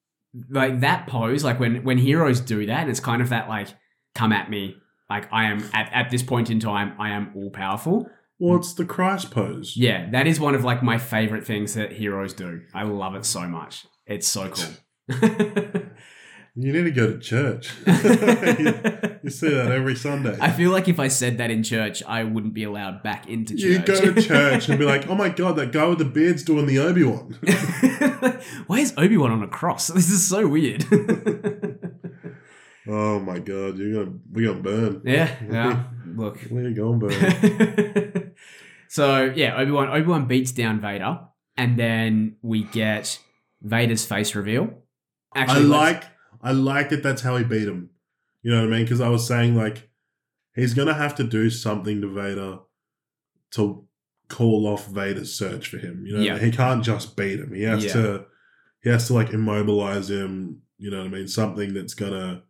[0.49, 3.69] Like that pose, like when when heroes do that, it's kind of that like
[4.13, 4.75] come at me.
[5.09, 8.09] Like I am at, at this point in time, I am all powerful.
[8.37, 9.77] Well, it's the Christ pose.
[9.77, 12.63] Yeah, that is one of like my favorite things that heroes do.
[12.73, 13.85] I love it so much.
[14.05, 14.73] It's so cool.
[16.57, 17.73] You need to go to church.
[17.85, 17.93] you,
[19.23, 20.37] you see that every Sunday.
[20.39, 23.55] I feel like if I said that in church, I wouldn't be allowed back into
[23.57, 23.61] church.
[23.61, 26.43] you go to church and be like, oh my god, that guy with the beard's
[26.43, 27.37] doing the Obi Wan.
[28.67, 29.87] Why is Obi Wan on a cross?
[29.87, 30.85] This is so weird.
[32.87, 35.01] oh my god, you're gonna we're gonna burn.
[35.05, 35.83] yeah, yeah.
[36.15, 36.39] Look.
[36.49, 38.33] We're gonna burn.
[38.87, 41.19] so yeah, Obi Wan Obi Wan beats down Vader,
[41.57, 43.19] and then we get
[43.61, 44.69] Vader's face reveal.
[45.35, 45.69] Actually, let's-
[46.03, 46.03] like
[46.45, 47.89] I like that that's how he beat him.
[48.43, 48.85] You know what I mean?
[48.85, 49.89] Because I was saying like
[50.55, 52.59] he's gonna have to do something to Vader
[53.51, 53.85] to
[54.27, 56.05] call off Vader's search for him.
[56.05, 56.37] You know, Yeah.
[56.39, 57.53] he can't just beat him.
[57.53, 57.93] He has Yeah.
[57.93, 58.25] to
[58.81, 60.61] he has to like immobilize him.
[60.77, 61.27] You know what I mean?
[61.27, 62.43] Something that's gonna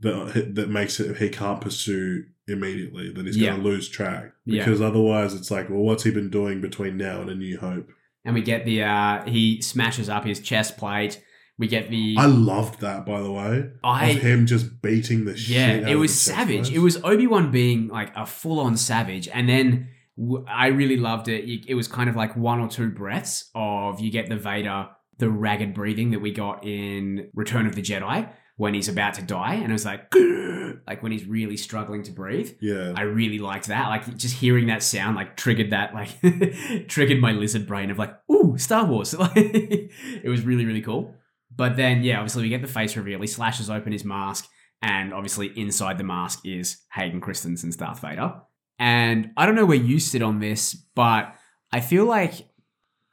[0.00, 3.12] that that makes it he can't pursue immediately.
[3.12, 3.50] That he's Yeah.
[3.52, 7.30] gonna lose track because otherwise it's like, well, what's he been doing between now and
[7.30, 7.88] A New Hope?
[8.24, 11.22] and we get the uh he smashes up his chest plate.
[11.58, 13.70] We get the I loved that, by the way.
[13.82, 15.56] I- of him just beating the shit.
[15.84, 16.70] Yeah, it was savage.
[16.70, 19.88] It was Obi Wan being like a full on savage, and then
[20.18, 21.64] w- I really loved it.
[21.66, 24.88] It was kind of like one or two breaths of you get the Vader,
[25.18, 28.28] the ragged breathing that we got in Return of the Jedi
[28.58, 30.12] when he's about to die, and it was like,
[30.86, 32.50] like when he's really struggling to breathe.
[32.60, 32.92] Yeah.
[32.96, 33.88] I really liked that.
[33.88, 36.08] Like just hearing that sound, like triggered that, like
[36.88, 39.14] triggered my lizard brain of like, ooh, Star Wars.
[39.34, 41.14] It was really really cool.
[41.56, 43.20] But then, yeah, obviously we get the face reveal.
[43.20, 44.48] He slashes open his mask,
[44.82, 48.34] and obviously inside the mask is Hayden Christensen's Darth Vader.
[48.78, 51.34] And I don't know where you sit on this, but
[51.72, 52.48] I feel like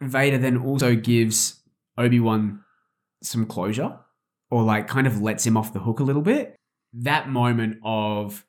[0.02, 1.62] Vader then also gives
[1.98, 2.62] Obi Wan
[3.22, 3.98] some closure,
[4.52, 6.56] or like kind of lets him off the hook a little bit.
[6.94, 8.46] That moment of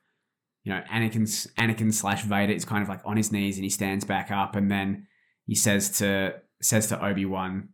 [0.65, 3.69] you know, Anakin's Anakin slash Vader is kind of like on his knees and he
[3.69, 5.07] stands back up and then
[5.45, 7.69] he says to says to Obi Wan,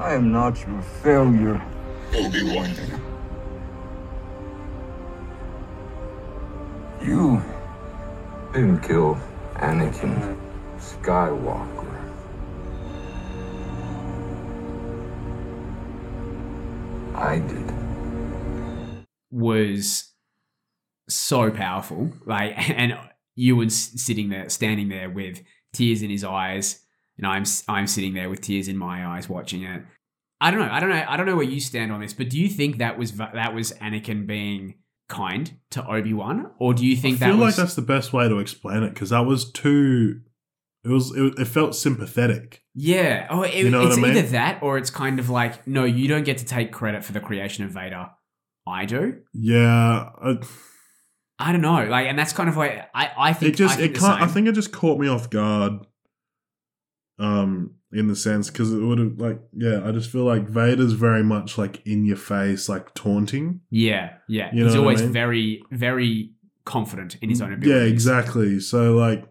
[0.00, 1.60] I am not your failure.
[2.14, 2.74] Obi-Wan.
[7.02, 7.42] You
[8.54, 9.18] didn't kill
[9.56, 10.38] Anakin
[10.78, 12.00] Skywalker.
[17.14, 19.06] I did.
[19.30, 20.14] was
[21.10, 22.10] so powerful.
[22.24, 22.98] Like, and
[23.34, 25.42] you was sitting there, standing there with
[25.74, 26.86] tears in his eyes,
[27.20, 29.82] and I'm I'm sitting there with tears in my eyes watching it.
[30.40, 30.72] I don't know.
[30.72, 31.04] I don't know.
[31.06, 33.54] I don't know where you stand on this, but do you think that was that
[33.54, 34.76] was Anakin being
[35.10, 38.14] kind to Obi Wan, or do you think I feel that like that's the best
[38.14, 40.20] way to explain it because that was too.
[40.82, 41.14] It was.
[41.14, 42.62] It, it felt sympathetic.
[42.74, 43.26] Yeah.
[43.28, 44.16] Oh, it, You know it's I mean?
[44.16, 47.12] either that or it's kind of like, no, you don't get to take credit for
[47.12, 48.08] the creation of Vader.
[48.66, 49.18] I do.
[49.34, 50.08] Yeah.
[50.22, 50.38] I,
[51.38, 51.84] I don't know.
[51.84, 53.10] Like, and that's kind of like I.
[53.16, 53.74] I think it just.
[53.74, 54.22] I think it can't.
[54.22, 55.86] I think it just caught me off guard.
[57.20, 60.92] Um, in the sense because it would have like yeah, I just feel like Vader's
[60.92, 63.60] very much like in your face, like taunting.
[63.68, 64.50] Yeah, yeah.
[64.54, 65.12] You He's what I always mean?
[65.12, 66.30] very, very
[66.64, 67.82] confident in his own abilities.
[67.82, 68.60] Yeah, exactly.
[68.60, 69.24] So like,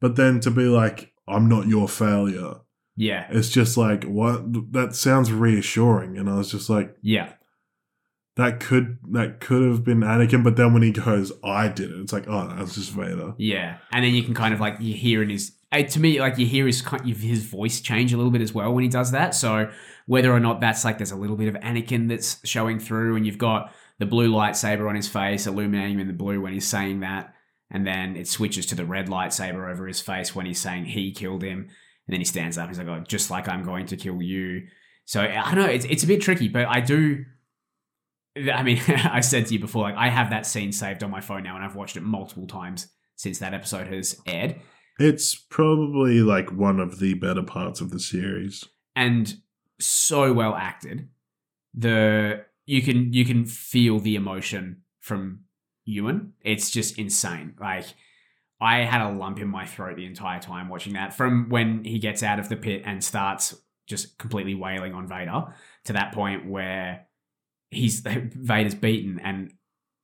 [0.00, 2.54] but then to be like, I'm not your failure.
[2.98, 7.34] Yeah, It's just like what that sounds reassuring, and I was just like, yeah,
[8.36, 12.00] that could that could have been Anakin, but then when he goes, I did it.
[12.00, 13.34] It's like, oh, that's just Vader.
[13.38, 13.78] yeah.
[13.92, 15.52] And then you can kind of like you hear in his.
[15.72, 18.82] To me, like you hear his his voice change a little bit as well when
[18.82, 19.34] he does that.
[19.34, 19.70] So
[20.06, 23.26] whether or not that's like there's a little bit of Anakin that's showing through, and
[23.26, 26.66] you've got the blue lightsaber on his face, illuminating him in the blue when he's
[26.66, 27.34] saying that,
[27.70, 31.12] and then it switches to the red lightsaber over his face when he's saying he
[31.12, 32.68] killed him, and then he stands up.
[32.68, 34.68] He's like, "Oh, just like I'm going to kill you."
[35.04, 35.70] So I don't know.
[35.70, 37.24] It's it's a bit tricky, but I do.
[38.52, 41.20] I mean, I said to you before, like I have that scene saved on my
[41.20, 44.56] phone now, and I've watched it multiple times since that episode has aired.
[44.98, 48.64] It's probably like one of the better parts of the series.
[48.94, 49.36] and
[49.78, 51.08] so well acted.
[51.74, 55.40] The you can you can feel the emotion from
[55.84, 56.32] Ewan.
[56.40, 57.54] It's just insane.
[57.60, 57.84] Like
[58.60, 61.12] I had a lump in my throat the entire time watching that.
[61.12, 63.54] From when he gets out of the pit and starts
[63.86, 67.06] just completely wailing on Vader to that point where
[67.70, 69.52] he's Vader's beaten and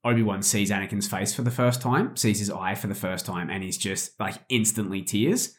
[0.04, 3.24] Obi Wan sees Anakin's face for the first time, sees his eye for the first
[3.24, 5.54] time, and he's just like instantly tears.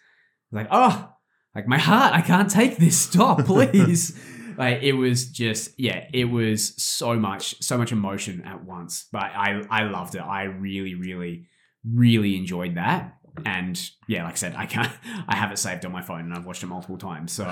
[0.51, 1.13] Like, oh,
[1.55, 2.99] like my heart, I can't take this.
[2.99, 4.19] Stop, please.
[4.57, 9.07] like it was just, yeah, it was so much, so much emotion at once.
[9.11, 10.21] But I, I loved it.
[10.21, 11.47] I really, really,
[11.89, 13.17] really enjoyed that.
[13.45, 14.91] And yeah, like I said, I can't,
[15.27, 17.31] I have it saved on my phone and I've watched it multiple times.
[17.31, 17.45] So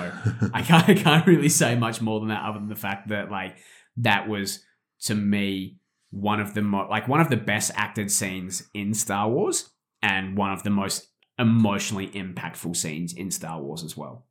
[0.52, 3.30] I can't, I can't really say much more than that, other than the fact that
[3.30, 3.56] like
[3.96, 4.62] that was
[5.02, 5.78] to me
[6.12, 10.36] one of the mo- like one of the best acted scenes in Star Wars and
[10.36, 11.08] one of the most
[11.38, 14.26] emotionally impactful scenes in Star Wars as well.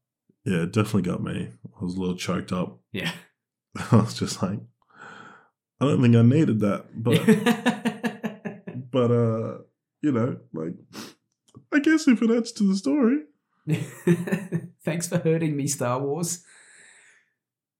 [0.46, 1.50] Yeah, it definitely got me.
[1.66, 2.80] I was a little choked up.
[2.94, 3.12] Yeah.
[3.92, 4.60] I was just like,
[5.80, 7.26] I don't think I needed that, but
[8.92, 9.58] but uh,
[10.02, 10.76] you know, like,
[11.74, 13.24] I guess if it adds to the story,
[14.84, 16.44] Thanks for hurting me, Star Wars.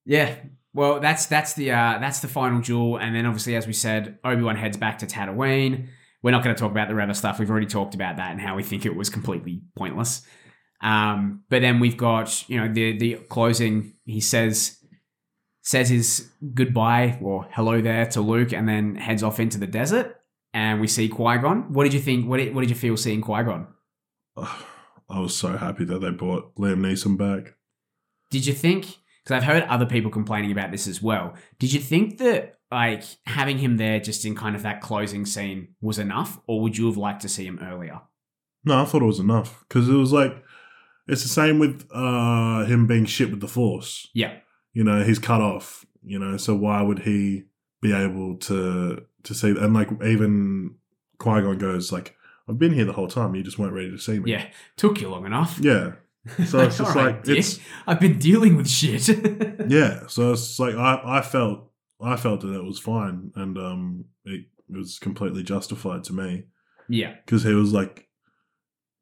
[0.06, 0.36] Yeah.
[0.74, 4.20] Well, that's that's the uh, that's the final duel, and then obviously, as we said,
[4.24, 5.88] Obi Wan heads back to Tatooine.
[6.24, 7.40] We're not going to talk about the Reva stuff.
[7.40, 10.22] We've already talked about that and how we think it was completely pointless.
[10.82, 13.94] Um, but then we've got you know the the closing.
[14.06, 14.78] He says
[15.62, 20.18] says his goodbye or hello there to Luke, and then heads off into the desert.
[20.54, 21.74] And we see Qui Gon.
[21.74, 22.28] What did you think?
[22.28, 23.68] What did, what did you feel seeing Qui Gon?
[24.38, 27.56] I was so happy that they brought Liam Neeson back.
[28.30, 29.01] Did you think?
[29.32, 31.36] Because I've heard other people complaining about this as well.
[31.58, 35.70] Did you think that like having him there just in kind of that closing scene
[35.80, 38.02] was enough, or would you have liked to see him earlier?
[38.66, 40.36] No, I thought it was enough because it was like
[41.08, 44.10] it's the same with uh him being shit with the Force.
[44.14, 44.40] Yeah,
[44.74, 45.86] You know, he's cut off.
[46.04, 47.46] You know, so why would he
[47.82, 49.52] be able to to see?
[49.52, 50.76] And like even
[51.20, 52.18] Qui Gon goes like,
[52.50, 53.34] "I've been here the whole time.
[53.36, 55.58] You just weren't ready to see me." yeah, took you long enough.
[55.62, 55.94] yeah.
[56.48, 59.08] So it's just right, like Dick, it's I've been dealing with shit.
[59.68, 60.08] yeah.
[60.08, 61.70] So it's like I I felt
[62.02, 66.46] I felt that it was fine and um it was completely justified to me.
[66.90, 68.08] yeah, because he was like,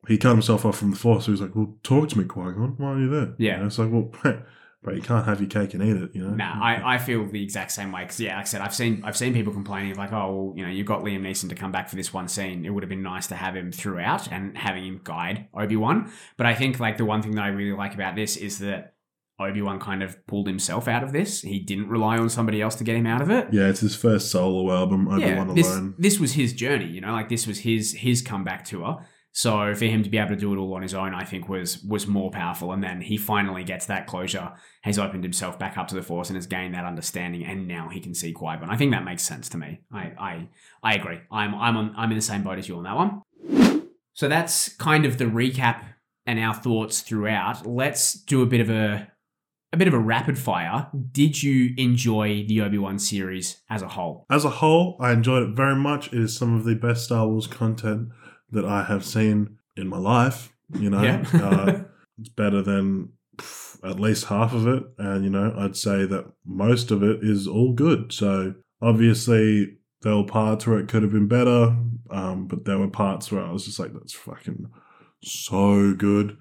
[0.07, 1.25] he cut himself off from the force.
[1.25, 2.75] So he was like, "Well, talk to me, Qui Gon.
[2.77, 3.57] Why are you there?" Yeah.
[3.59, 4.11] Know, it's like, well,
[4.81, 6.15] bro, you can't have your cake and eat it.
[6.15, 6.33] You know.
[6.35, 9.01] Nah, I, I feel the exact same way because yeah, like I said, I've seen
[9.03, 11.71] I've seen people complaining like, oh, well, you know, you've got Liam Neeson to come
[11.71, 12.65] back for this one scene.
[12.65, 16.11] It would have been nice to have him throughout and having him guide Obi Wan.
[16.37, 18.93] But I think like the one thing that I really like about this is that
[19.39, 21.41] Obi Wan kind of pulled himself out of this.
[21.41, 23.47] He didn't rely on somebody else to get him out of it.
[23.51, 25.07] yeah, it's his first solo album.
[25.07, 25.95] Obi yeah, Wan this alone.
[25.97, 26.87] this was his journey.
[26.87, 29.05] You know, like this was his his comeback tour.
[29.31, 31.47] So for him to be able to do it all on his own, I think
[31.47, 32.71] was was more powerful.
[32.71, 34.51] And then he finally gets that closure,
[34.81, 37.45] has opened himself back up to the Force, and has gained that understanding.
[37.45, 38.69] And now he can see Qui Gon.
[38.69, 39.81] I think that makes sense to me.
[39.93, 40.49] I I
[40.83, 41.19] I agree.
[41.31, 43.21] I'm I'm on I'm in the same boat as you on that one.
[44.13, 45.83] So that's kind of the recap
[46.25, 47.65] and our thoughts throughout.
[47.65, 49.11] Let's do a bit of a
[49.71, 50.87] a bit of a rapid fire.
[51.11, 54.25] Did you enjoy the Obi Wan series as a whole?
[54.29, 56.07] As a whole, I enjoyed it very much.
[56.07, 58.09] It is some of the best Star Wars content
[58.51, 60.53] that I have seen in my life.
[60.79, 61.25] You know, Yeah.
[61.33, 61.83] uh,
[62.19, 66.25] it's better than pff, at least half of it, and you know, I'd say that
[66.45, 68.11] most of it is all good.
[68.13, 71.75] So obviously, there were parts where it could have been better,
[72.09, 74.65] um, but there were parts where I was just like, "That's fucking
[75.23, 76.37] so good."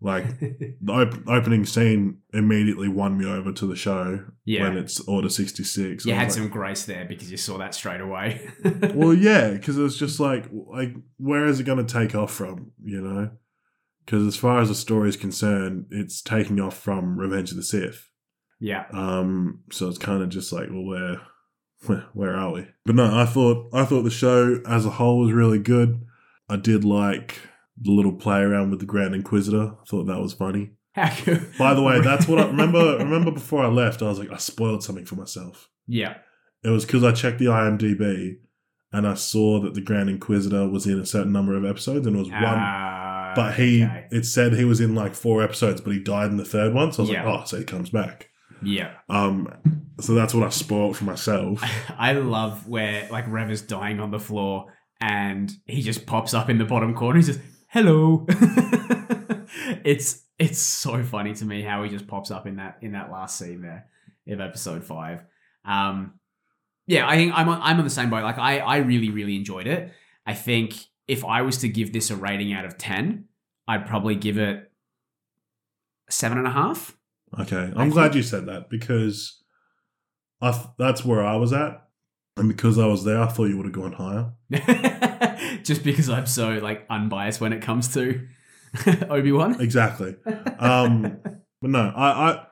[0.00, 4.64] Like the op- opening scene immediately won me over to the show Yeah.
[4.64, 6.04] when it's Order sixty six.
[6.04, 8.46] You had some grace there because you saw that straight away.
[8.94, 12.30] well, yeah, because it was just like, like, where is it going to take off
[12.32, 12.72] from?
[12.84, 13.30] You know,
[14.04, 17.62] because as far as the story is concerned, it's taking off from Revenge of the
[17.62, 18.10] Sith.
[18.60, 18.84] yeah.
[18.92, 21.20] Um, so it's kind of just like, well, where,
[21.86, 22.66] where, where are we?
[22.84, 26.04] But no, I thought, I thought the show as a whole was really good.
[26.50, 27.40] I did like
[27.84, 29.72] little play around with the Grand Inquisitor.
[29.80, 30.72] I thought that was funny.
[30.96, 32.96] By the way, that's what I remember.
[32.98, 35.68] remember before I left, I was like, I spoiled something for myself.
[35.86, 36.16] Yeah.
[36.64, 38.36] It was because I checked the IMDb
[38.92, 42.16] and I saw that the Grand Inquisitor was in a certain number of episodes and
[42.16, 42.42] it was one.
[42.44, 44.06] Uh, But he, okay.
[44.10, 46.92] it said he was in like four episodes, but he died in the third one.
[46.92, 47.24] So I was Yeah.
[47.30, 48.30] like, oh, so he comes back.
[48.62, 48.92] Yeah.
[49.10, 49.52] Um,
[50.00, 51.62] so that's what I spoiled for myself.
[51.98, 56.48] I love where like Rev is dying on the floor and he just pops up
[56.48, 57.16] in the bottom corner.
[57.18, 57.40] He's just
[57.76, 58.24] hello.
[59.84, 63.10] it's it's so funny to me how he just pops up in that in that
[63.12, 63.86] last scene there
[64.28, 65.20] of episode five.
[65.64, 66.14] Um,
[66.86, 68.22] yeah, I think I'm on, I'm on the same boat.
[68.22, 69.92] Like I I really really enjoyed it.
[70.26, 70.74] I think
[71.06, 73.26] if I was to give this a rating out of ten,
[73.68, 74.70] I'd probably give it
[76.08, 76.96] seven and a half.
[77.38, 79.42] Okay, I'm glad you said that because
[80.40, 81.88] I th- that's where I was at,
[82.38, 84.32] and because I was there, I thought you would have gone higher.
[85.66, 88.26] just because I'm so like unbiased when it comes to
[89.10, 89.60] Obi Wan.
[89.60, 90.16] exactly.
[90.58, 91.18] Um,
[91.60, 92.46] but no, I, I,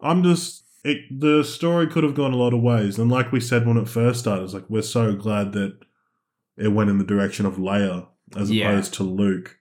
[0.00, 3.40] I'm just it, the story could have gone a lot of ways, and like we
[3.40, 5.78] said when it first started, it's like we're so glad that
[6.56, 8.06] it went in the direction of Leia
[8.36, 8.70] as Yeah.
[8.70, 9.56] opposed to Luke.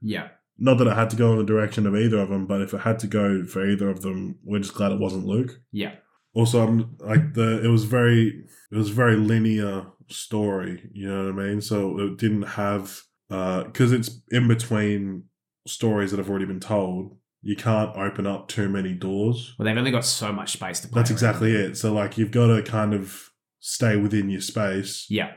[0.00, 2.60] Yeah, Not that it had to go in the direction of either of them, but
[2.60, 5.60] if it had to go for either of them, we're just glad it wasn't Luke.
[5.70, 5.94] yeah,
[6.34, 10.88] Also, I'm like the it was very it was very linear story.
[10.92, 11.60] You know what I mean?
[11.60, 13.00] So it didn't have
[13.30, 15.24] uh, because it's in between
[15.66, 17.16] stories that have already been told.
[17.44, 19.54] You can't open up too many doors.
[19.58, 21.00] Well, they've only got so much space to play.
[21.00, 21.16] That's around.
[21.16, 21.76] exactly it.
[21.76, 25.32] So like you've got to kind of stay within your space Yeah,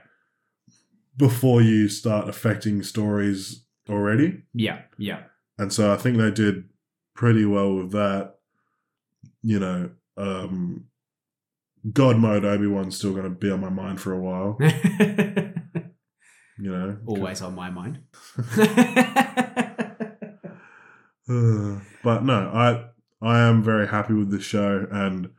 [1.18, 4.43] before you start affecting stories already.
[4.53, 5.24] yeah, yeah.
[5.57, 6.66] And so I think they did
[7.16, 8.36] pretty well with that.
[9.41, 10.86] You know, um,
[11.93, 14.57] God mode Obi Wan's still going to be on my mind for a while.
[16.57, 17.99] You know, Always on my mind.
[22.03, 22.86] But no, I
[23.21, 25.29] I am very happy with this show, and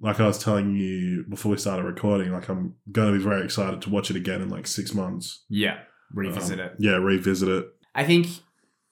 [0.00, 3.44] like I was telling you before we started recording, like I'm going to be very
[3.44, 5.44] excited to watch it again in like six months.
[5.48, 5.78] yeah,
[6.12, 6.72] revisit Um, it.
[6.80, 7.66] Yeah, revisit it.
[7.94, 8.26] I think,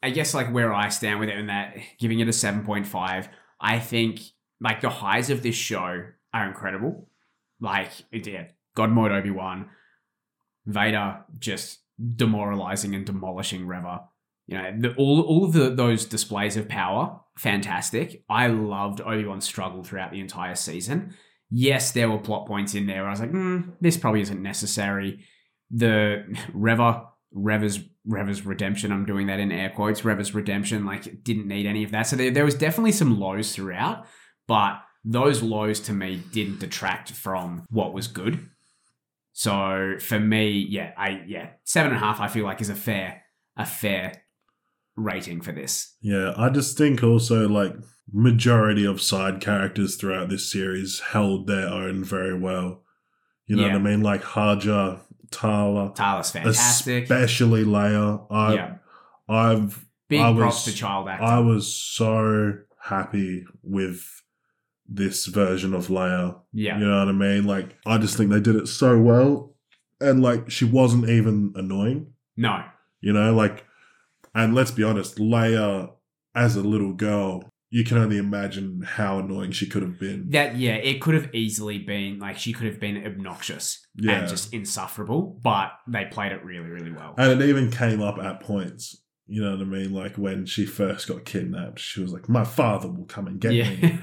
[0.02, 3.28] I guess, like where I stand with it and that giving it a 7.5,
[3.60, 4.20] I think
[4.60, 7.08] like the highs of this show are incredible.
[7.60, 8.54] Like, did.
[8.74, 9.68] God Mode Obi Wan,
[10.66, 11.80] Vader just
[12.16, 14.02] demoralizing and demolishing Reva.
[14.46, 18.24] You know, the, all, all of the, those displays of power, fantastic.
[18.28, 21.14] I loved Obi Wan's struggle throughout the entire season.
[21.50, 24.42] Yes, there were plot points in there where I was like, hmm, this probably isn't
[24.42, 25.24] necessary.
[25.70, 28.92] The Reva Reva's Reva's redemption.
[28.92, 30.04] I'm doing that in air quotes.
[30.04, 32.04] Reva's redemption, like, didn't need any of that.
[32.04, 34.06] So there, there was definitely some lows throughout,
[34.48, 38.48] but those lows to me didn't detract from what was good.
[39.32, 42.20] So for me, yeah, I yeah, seven and a half.
[42.20, 43.22] I feel like is a fair
[43.56, 44.24] a fair
[44.96, 45.94] rating for this.
[46.02, 47.74] Yeah, I just think also like
[48.12, 52.82] majority of side characters throughout this series held their own very well.
[53.46, 53.72] You know Yeah.
[53.74, 54.02] what I mean?
[54.02, 54.98] Like Haja,
[55.30, 57.04] Tala, Tyler's fantastic.
[57.04, 58.26] especially Leia.
[58.30, 58.74] I, yeah,
[59.28, 61.24] I've big I props was- to child actor.
[61.24, 64.04] I was so happy with
[64.92, 66.36] this version of Leia.
[66.52, 67.44] yeah, You know what I mean?
[67.44, 69.54] Like, I just think they did it so well.
[70.00, 72.64] And, like, she wasn't even annoying, no,
[73.00, 73.32] you know?
[73.34, 73.64] Like,
[74.34, 75.92] and let's be honest, Leia,
[76.34, 80.28] as a little girl, you can only imagine how annoying she could have been.
[80.30, 84.20] that yeah, it could have easily been like she could have been obnoxious Yeah.
[84.20, 87.14] and just insufferable, but they played it really, really well.
[87.16, 89.00] And it even came up at points.
[89.30, 89.92] You know what I mean?
[89.94, 93.52] Like, when she first got kidnapped, she was like, My father will come and get
[93.52, 93.98] me.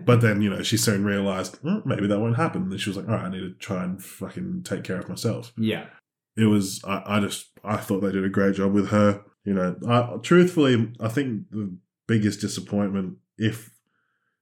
[0.08, 2.62] But then, you know, she soon realized "Hmm, maybe that won't happen.
[2.62, 4.98] And then she was like, all right, I need to try and fucking take care
[4.98, 5.52] of myself.
[5.58, 5.86] yeah,
[6.34, 9.22] It was, I, I just, I thought they did a great job with her.
[9.44, 11.76] You know, I, truthfully, I think the
[12.06, 13.70] biggest disappointment, if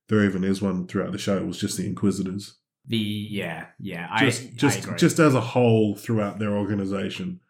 [0.09, 2.59] there even is one throughout the show, was just the Inquisitors.
[2.87, 4.07] the yeah, yeah.
[4.21, 7.41] Just, I just, I just as a whole throughout their organization,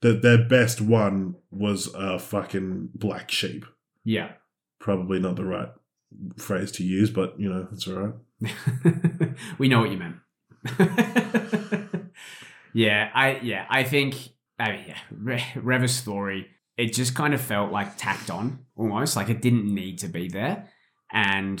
[0.00, 3.64] that their best one was a fucking black sheep.
[4.04, 4.32] yeah.
[4.80, 5.70] Probably not the right
[6.36, 9.34] phrase to use, but you know, it's all right.
[9.58, 10.16] we know what you meant.
[12.72, 14.14] yeah, I yeah, I think
[14.56, 16.46] I mean, yeah, Re- Reva's story
[16.76, 20.28] it just kind of felt like tacked on almost, like it didn't need to be
[20.28, 20.68] there,
[21.12, 21.60] and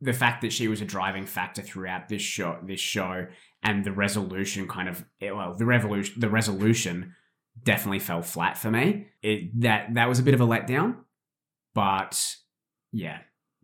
[0.00, 3.26] the fact that she was a driving factor throughout this show, this show,
[3.64, 7.14] and the resolution kind of eh, well, the revolution, the resolution
[7.62, 9.06] definitely fell flat for me.
[9.22, 10.96] It that that was a bit of a letdown,
[11.74, 12.22] but
[12.92, 13.18] yeah,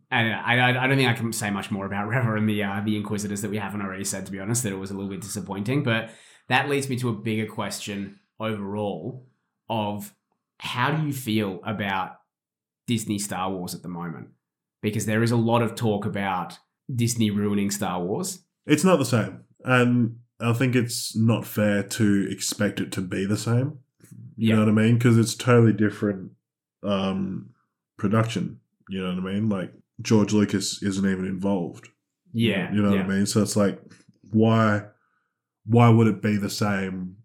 [0.09, 0.31] I don't.
[0.33, 2.97] I, I- don't think I can say much more about Reva and the uh, the
[2.97, 4.25] Inquisitors that we haven't already said.
[4.25, 5.83] To be honest, that it was a little bit disappointing.
[5.83, 6.09] But
[6.49, 9.27] that leads me to a bigger question overall
[9.69, 10.13] of
[10.59, 12.17] how do you feel about
[12.87, 14.29] Disney Star Wars at the moment?
[14.81, 16.57] Because there is a lot of talk about
[16.93, 18.43] Disney ruining Star Wars.
[18.65, 19.41] It's not the same.
[19.63, 23.79] And I think it's not fair to expect it to be the same.
[24.37, 24.97] You Yeah, know what I mean?
[24.97, 26.31] Because it's totally different
[26.83, 27.51] um,
[27.97, 28.59] production.
[28.89, 29.49] You know what I mean?
[29.49, 31.89] Like George Lucas isn't even involved.
[32.33, 33.01] yeah, You know yeah.
[33.03, 33.25] what I mean?
[33.25, 33.79] So it's like,
[34.31, 34.83] why,
[35.65, 37.17] why would it be the same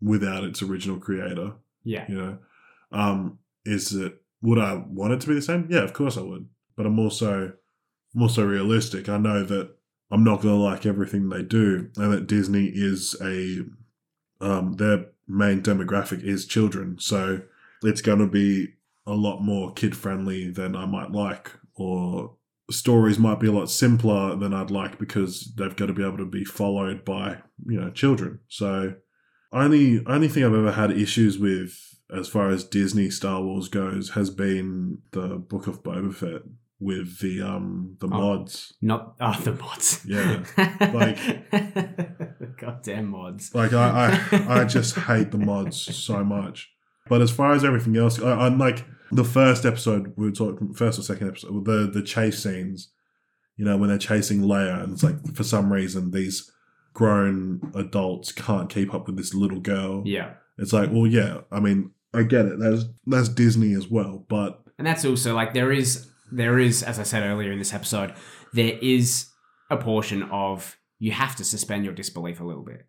[0.00, 1.52] without its original creator?
[1.84, 2.38] Yeah, You know,
[2.92, 4.20] um, is it?
[4.42, 5.66] Would I want it to be the same?
[5.70, 6.46] Yeah, of course I would.
[6.76, 7.52] But I'm also,
[8.14, 9.08] I'm also realistic.
[9.08, 9.73] I know that
[10.10, 13.60] I'm not going to like everything they do, and that Disney is a,
[14.40, 17.42] um, their main demographic is children, so
[17.82, 18.74] it's going to be
[19.06, 22.36] a lot more kid friendly than I might like, or
[22.70, 26.18] stories might be a lot simpler than I'd like because they've got to be able
[26.18, 28.40] to be followed by you know children.
[28.48, 28.94] So
[29.52, 31.78] only only thing I've ever had issues with
[32.14, 36.42] as far as Disney Star Wars goes has been the Book of Boba Fett
[36.84, 38.10] with the um the Oh.
[38.10, 38.74] mods.
[38.82, 40.04] Not oh the mods.
[40.06, 40.44] Yeah,
[40.92, 43.54] like- goddamn mods.
[43.54, 46.70] Like I, I, I just hate the mods so much.
[47.08, 50.72] But as far as everything else, I, I'm like the first episode we were talking,
[50.74, 52.90] first or second episode, the the chase scenes.
[53.56, 56.50] You know when they're chasing Leia, and it's like for some reason these
[56.92, 60.02] grown adults can't keep up with this little girl.
[60.04, 60.34] Yeah.
[60.58, 62.58] It's like, well, yeah, I mean, I get it.
[62.60, 66.98] That's that's Disney as well, but And that's also like there is there is, as
[66.98, 68.14] I said earlier in this episode,
[68.52, 69.28] there is
[69.70, 72.86] a portion of you have to suspend your disbelief a little bit.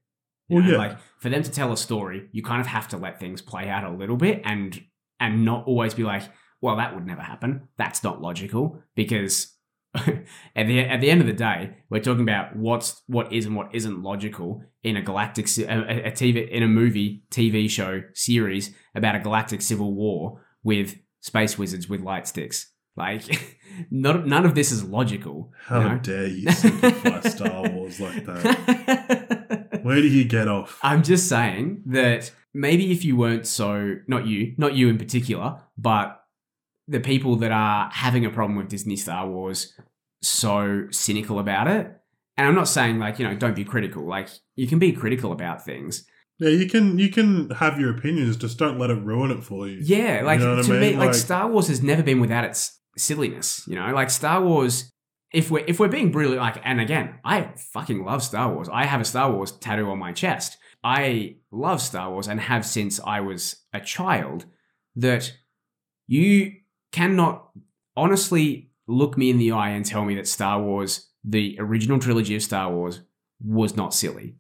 [0.48, 0.78] You Well, know, yeah.
[0.78, 3.70] Like for them to tell a story, you kind of have to let things play
[3.70, 4.82] out a little bit and
[5.20, 6.24] and not always be like,
[6.62, 7.68] well, that would never happen.
[7.78, 9.54] That's not logical because
[9.96, 13.56] at the at the end of the day, we're talking about what's what is and
[13.56, 18.04] what isn't logical in a galactic a, a- a TV in a movie, TV show,
[18.14, 22.72] series about a galactic civil war with space wizards with light sticks.
[22.96, 23.58] Like,
[23.92, 25.52] not, none of this is logical.
[25.66, 25.98] how you know?
[26.00, 29.80] dare you simplify Star Wars like that?
[29.84, 30.80] Where do you get off?
[30.82, 35.62] I'm just saying that maybe if you weren't so, not you, not you in particular,
[35.78, 36.22] but
[36.88, 39.74] the people that are having a problem with Disney Star Wars
[40.22, 41.92] so cynical about it.
[42.38, 44.06] And I'm not saying like, you know, don't be critical.
[44.06, 46.06] Like, you can be critical about things.
[46.38, 49.70] Yeah, you can you can have your opinions, just don't let it ruin it for
[49.70, 49.80] you.
[49.82, 52.78] Yeah, like know to I me, like, Like- Star Wars has never been without its
[52.98, 53.64] silliness.
[53.68, 54.92] You know, like Star Wars.
[55.34, 58.70] If we're if we're being brutally like, and again, I fucking love Star Wars.
[58.72, 60.58] I have a Star Wars tattoo on my chest.
[60.84, 64.46] I love Star Wars and have since I was a child.
[64.96, 65.34] That
[66.08, 66.54] you
[66.94, 67.50] cannot
[67.98, 72.36] honestly look me in the eye and tell me that Star Wars, the original trilogy
[72.36, 73.02] of Star Wars,
[73.44, 74.36] was not silly.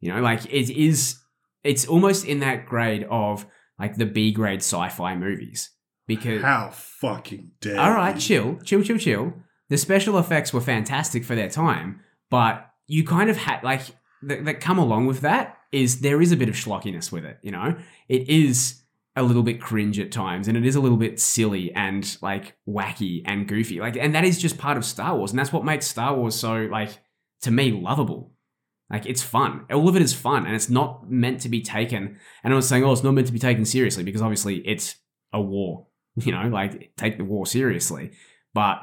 [0.00, 1.20] You know, like it is.
[1.62, 3.46] It's almost in that grade of
[3.78, 5.70] like the B grade sci-fi movies
[6.06, 8.20] because How fucking dare all right, you.
[8.20, 9.32] chill, chill, chill, chill.
[9.68, 12.00] The special effects were fantastic for their time,
[12.30, 13.82] but you kind of had like
[14.22, 17.38] that, that come along with that is there is a bit of schlockiness with it.
[17.42, 17.76] You know,
[18.08, 18.82] it is
[19.16, 22.56] a little bit cringe at times, and it is a little bit silly and like
[22.68, 23.80] wacky and goofy.
[23.80, 26.34] Like, and that is just part of Star Wars, and that's what makes Star Wars
[26.34, 26.98] so like
[27.42, 28.32] to me lovable.
[28.90, 29.64] Like it's fun.
[29.72, 32.18] All of it is fun, and it's not meant to be taken.
[32.42, 34.96] And I was saying, oh, it's not meant to be taken seriously because obviously it's
[35.32, 35.86] a war.
[36.16, 38.12] You know, like take the war seriously.
[38.52, 38.78] But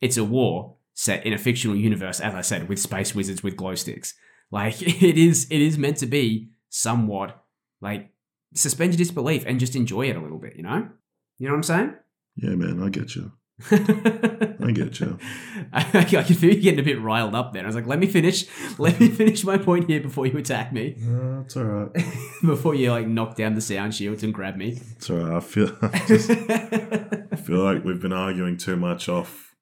[0.00, 3.56] it's a war set in a fictional universe, as I said, with space wizards with
[3.56, 4.14] glow sticks.
[4.50, 7.44] Like it is, it is meant to be somewhat
[7.80, 8.10] like
[8.54, 10.56] suspend your disbelief and just enjoy it a little bit.
[10.56, 10.88] You know,
[11.38, 11.94] you know what I'm saying?
[12.36, 13.32] Yeah, man, I get you.
[13.70, 15.18] I get you.
[15.72, 17.62] I, I could feel you getting a bit riled up there.
[17.62, 18.46] I was like, let me finish,
[18.78, 21.92] let me finish my point here before you attack me, Uh, it's all right.
[22.44, 24.80] before you like knock down the sound shields and grab me.
[24.96, 25.36] It's all right.
[25.36, 29.54] I feel I just I feel like we've been arguing too much off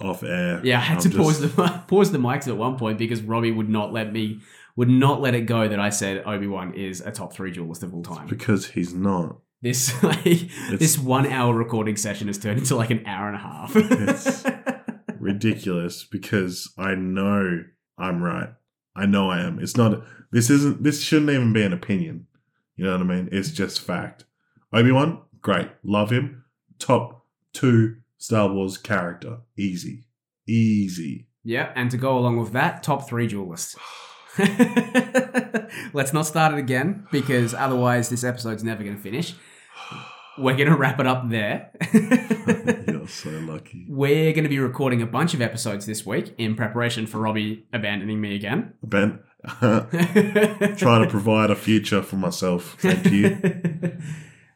[0.00, 0.60] off air.
[0.64, 3.52] Yeah, I had I'm to pause the pause the mics at one point because Robbie
[3.52, 4.40] would not let me
[4.76, 7.82] would not let it go that I said Obi Wan is a top three duelist
[7.82, 8.28] of all time.
[8.28, 9.38] because he's not.
[9.60, 13.40] This like this one hour recording session has turned into like an hour and a
[13.40, 13.74] half.
[13.76, 14.44] It's-
[15.18, 17.64] ridiculous because I know
[17.98, 18.50] I'm right.
[18.94, 19.58] I know I am.
[19.58, 20.02] It's not.
[20.30, 20.82] This isn't.
[20.82, 22.26] This shouldn't even be an opinion.
[22.76, 23.28] You know what I mean?
[23.32, 24.24] It's just fact.
[24.72, 26.44] Obi Wan, great, love him.
[26.78, 30.04] Top two Star Wars character, easy,
[30.46, 31.26] easy.
[31.42, 33.76] yeah, and to go along with that, top three duelists.
[35.92, 39.34] Let's not start it again because otherwise this episode's never going to finish.
[40.36, 41.70] We're going to wrap it up there.
[42.86, 43.86] You're so lucky.
[43.88, 47.66] We're going to be recording a bunch of episodes this week in preparation for Robbie
[47.72, 48.74] abandoning me again.
[48.82, 49.20] Ben,
[49.58, 52.76] trying to provide a future for myself.
[52.78, 53.98] Thank you.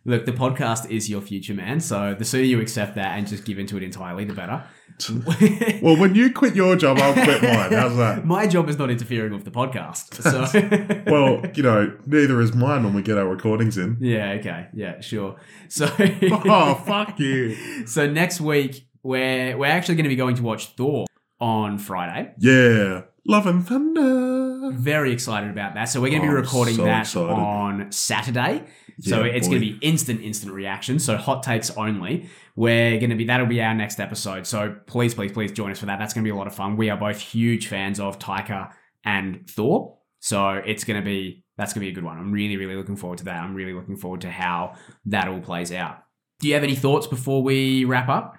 [0.04, 1.78] Look, the podcast is your future, man.
[1.80, 4.64] So the sooner you accept that and just give into it entirely, the better.
[5.82, 7.72] Well, when you quit your job, I'll quit mine.
[7.72, 8.24] How's that?
[8.36, 10.22] My job is not interfering with the podcast.
[10.22, 13.96] So, Well, you know, neither is mine when we get our recordings in.
[14.00, 15.36] yeah, okay, yeah, sure.
[15.68, 17.86] So, Oh, fuck you.
[17.86, 21.06] so next week we're we're actually going to be going to watch Thor
[21.40, 22.32] on Friday.
[22.38, 23.02] Yeah.
[23.26, 24.70] Love and Thunder.
[24.72, 25.84] Very excited about that.
[25.84, 27.30] So we're going to be Oh, I'm recording so that excited.
[27.30, 28.64] on Saturday.
[29.02, 30.98] So Yeah, it's going to be instant, instant reaction.
[31.00, 32.28] So hot takes only.
[32.54, 34.46] We're going to be that'll be our next episode.
[34.46, 35.98] So please, please, please join us for that.
[35.98, 36.76] That's going to be a lot of fun.
[36.76, 38.72] We are both huge fans of Taika
[39.04, 39.98] and Thor.
[40.20, 42.16] So it's going to be that's going to be a good one.
[42.16, 43.42] I'm really, really looking forward to that.
[43.42, 44.74] I'm really looking forward to how
[45.06, 45.98] that all plays out.
[46.40, 48.36] Do you have any thoughts before we wrap up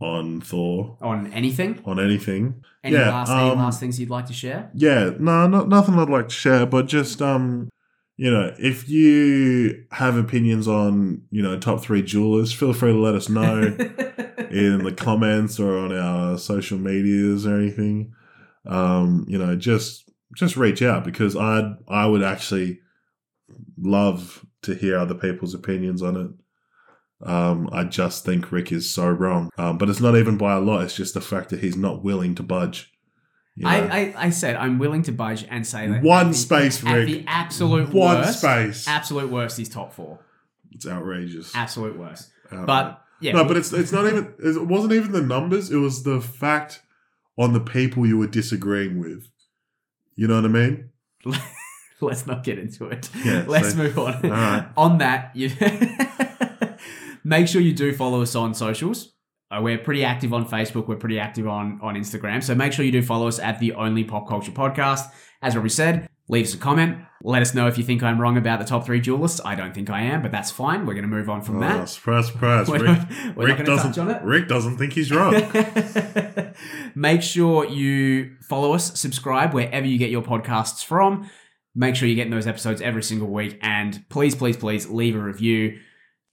[0.00, 0.98] On Thor.
[1.02, 1.80] on anything?
[1.84, 2.62] On anything.
[2.84, 4.70] Any Yeah, last any um, last things you'd like to share?
[4.74, 7.68] Yeah, no, not nothing I'd like to share, but just um
[8.16, 12.98] you know, if you have opinions on, you know, top three jewelers, feel free to
[12.98, 13.62] let us know
[14.50, 18.14] in the comments or on our social medias or anything.
[18.64, 22.80] Um, you know, just just reach out because I'd I would actually
[23.78, 27.28] love to hear other people's opinions on it.
[27.28, 29.50] Um, I just think Rick is so wrong.
[29.56, 30.82] Um, but it's not even by a lot.
[30.82, 32.92] It's just the fact that he's not willing to budge.
[33.64, 36.92] I, I, I said I'm willing to budge and say that One the- space, at
[36.94, 37.06] Rick.
[37.08, 38.88] the absolute worst One worst, space.
[38.88, 40.18] absolute worst is top four,
[40.72, 41.54] It's outrageous.
[41.54, 42.30] absolute worst.
[42.46, 42.66] Outrageous.
[42.66, 44.34] But yeah, no, but it's it's not even.
[44.38, 45.70] It wasn't even the numbers.
[45.70, 46.82] It was the fact
[47.38, 49.28] on the people you were disagreeing with.
[50.16, 50.90] You know what I mean?
[52.02, 53.08] let's not get into it.
[53.24, 54.20] Yeah, let's so- move on.
[54.20, 54.68] Right.
[54.76, 55.50] on that, you
[57.24, 59.12] make sure you do follow us on socials.
[59.50, 60.88] Uh, we're pretty active on Facebook.
[60.88, 62.42] We're pretty active on on Instagram.
[62.42, 65.10] So make sure you do follow us at the Only Pop Culture Podcast.
[65.42, 66.98] As Robbie said, leave us a comment.
[67.22, 69.40] Let us know if you think I'm wrong about the top three duelists.
[69.44, 70.80] I don't think I am, but that's fine.
[70.86, 71.88] We're going to move on from Oh, that.
[71.88, 72.68] surprise, surprise.
[72.68, 73.92] We're Rick, not- we're Rick doesn't.
[73.92, 74.22] touch on it.
[74.22, 75.34] Rick doesn't think he's wrong.
[76.94, 81.28] Make sure you follow us, subscribe wherever you get your podcasts from.
[81.74, 83.58] Make sure you're getting those episodes every single week.
[83.62, 85.78] And please, please, please leave a review.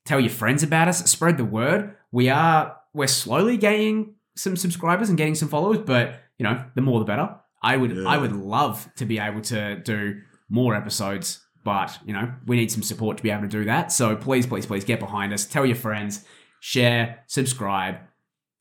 [0.06, 1.00] Tell your friends about us.
[1.10, 1.96] Spread the word.
[2.12, 6.82] We are we're slowly gaining some subscribers and getting some followers, but you know, the
[6.82, 7.36] more the better.
[7.62, 8.08] I would Yeah.
[8.08, 12.72] I would love to be able to do more episodes, but you know, we need
[12.72, 13.92] some support to be able to do that.
[13.92, 15.46] So please, please, please get behind us.
[15.46, 16.26] Tell your friends,
[16.60, 17.98] share, subscribe,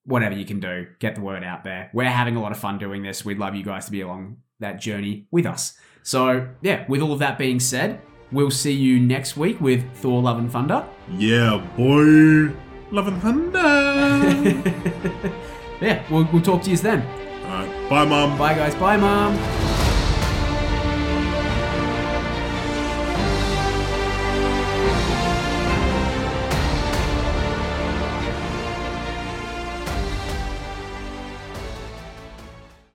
[0.05, 1.91] whatever you can do, get the word out there.
[1.93, 3.24] We're having a lot of fun doing this.
[3.24, 5.74] We'd love you guys to be along that journey with us.
[6.03, 10.20] So, yeah, with all of that being said, we'll see you next week with Thor
[10.22, 10.85] Love and Thunder.
[11.16, 12.53] yeah, boy.
[12.93, 13.59] Love and thunder.
[15.80, 17.01] yeah, we'll, we'll talk to you then.
[17.47, 17.88] All right.
[17.88, 18.36] Bye, mum.
[18.36, 18.74] Bye, guys.
[18.74, 19.61] Bye, Mom.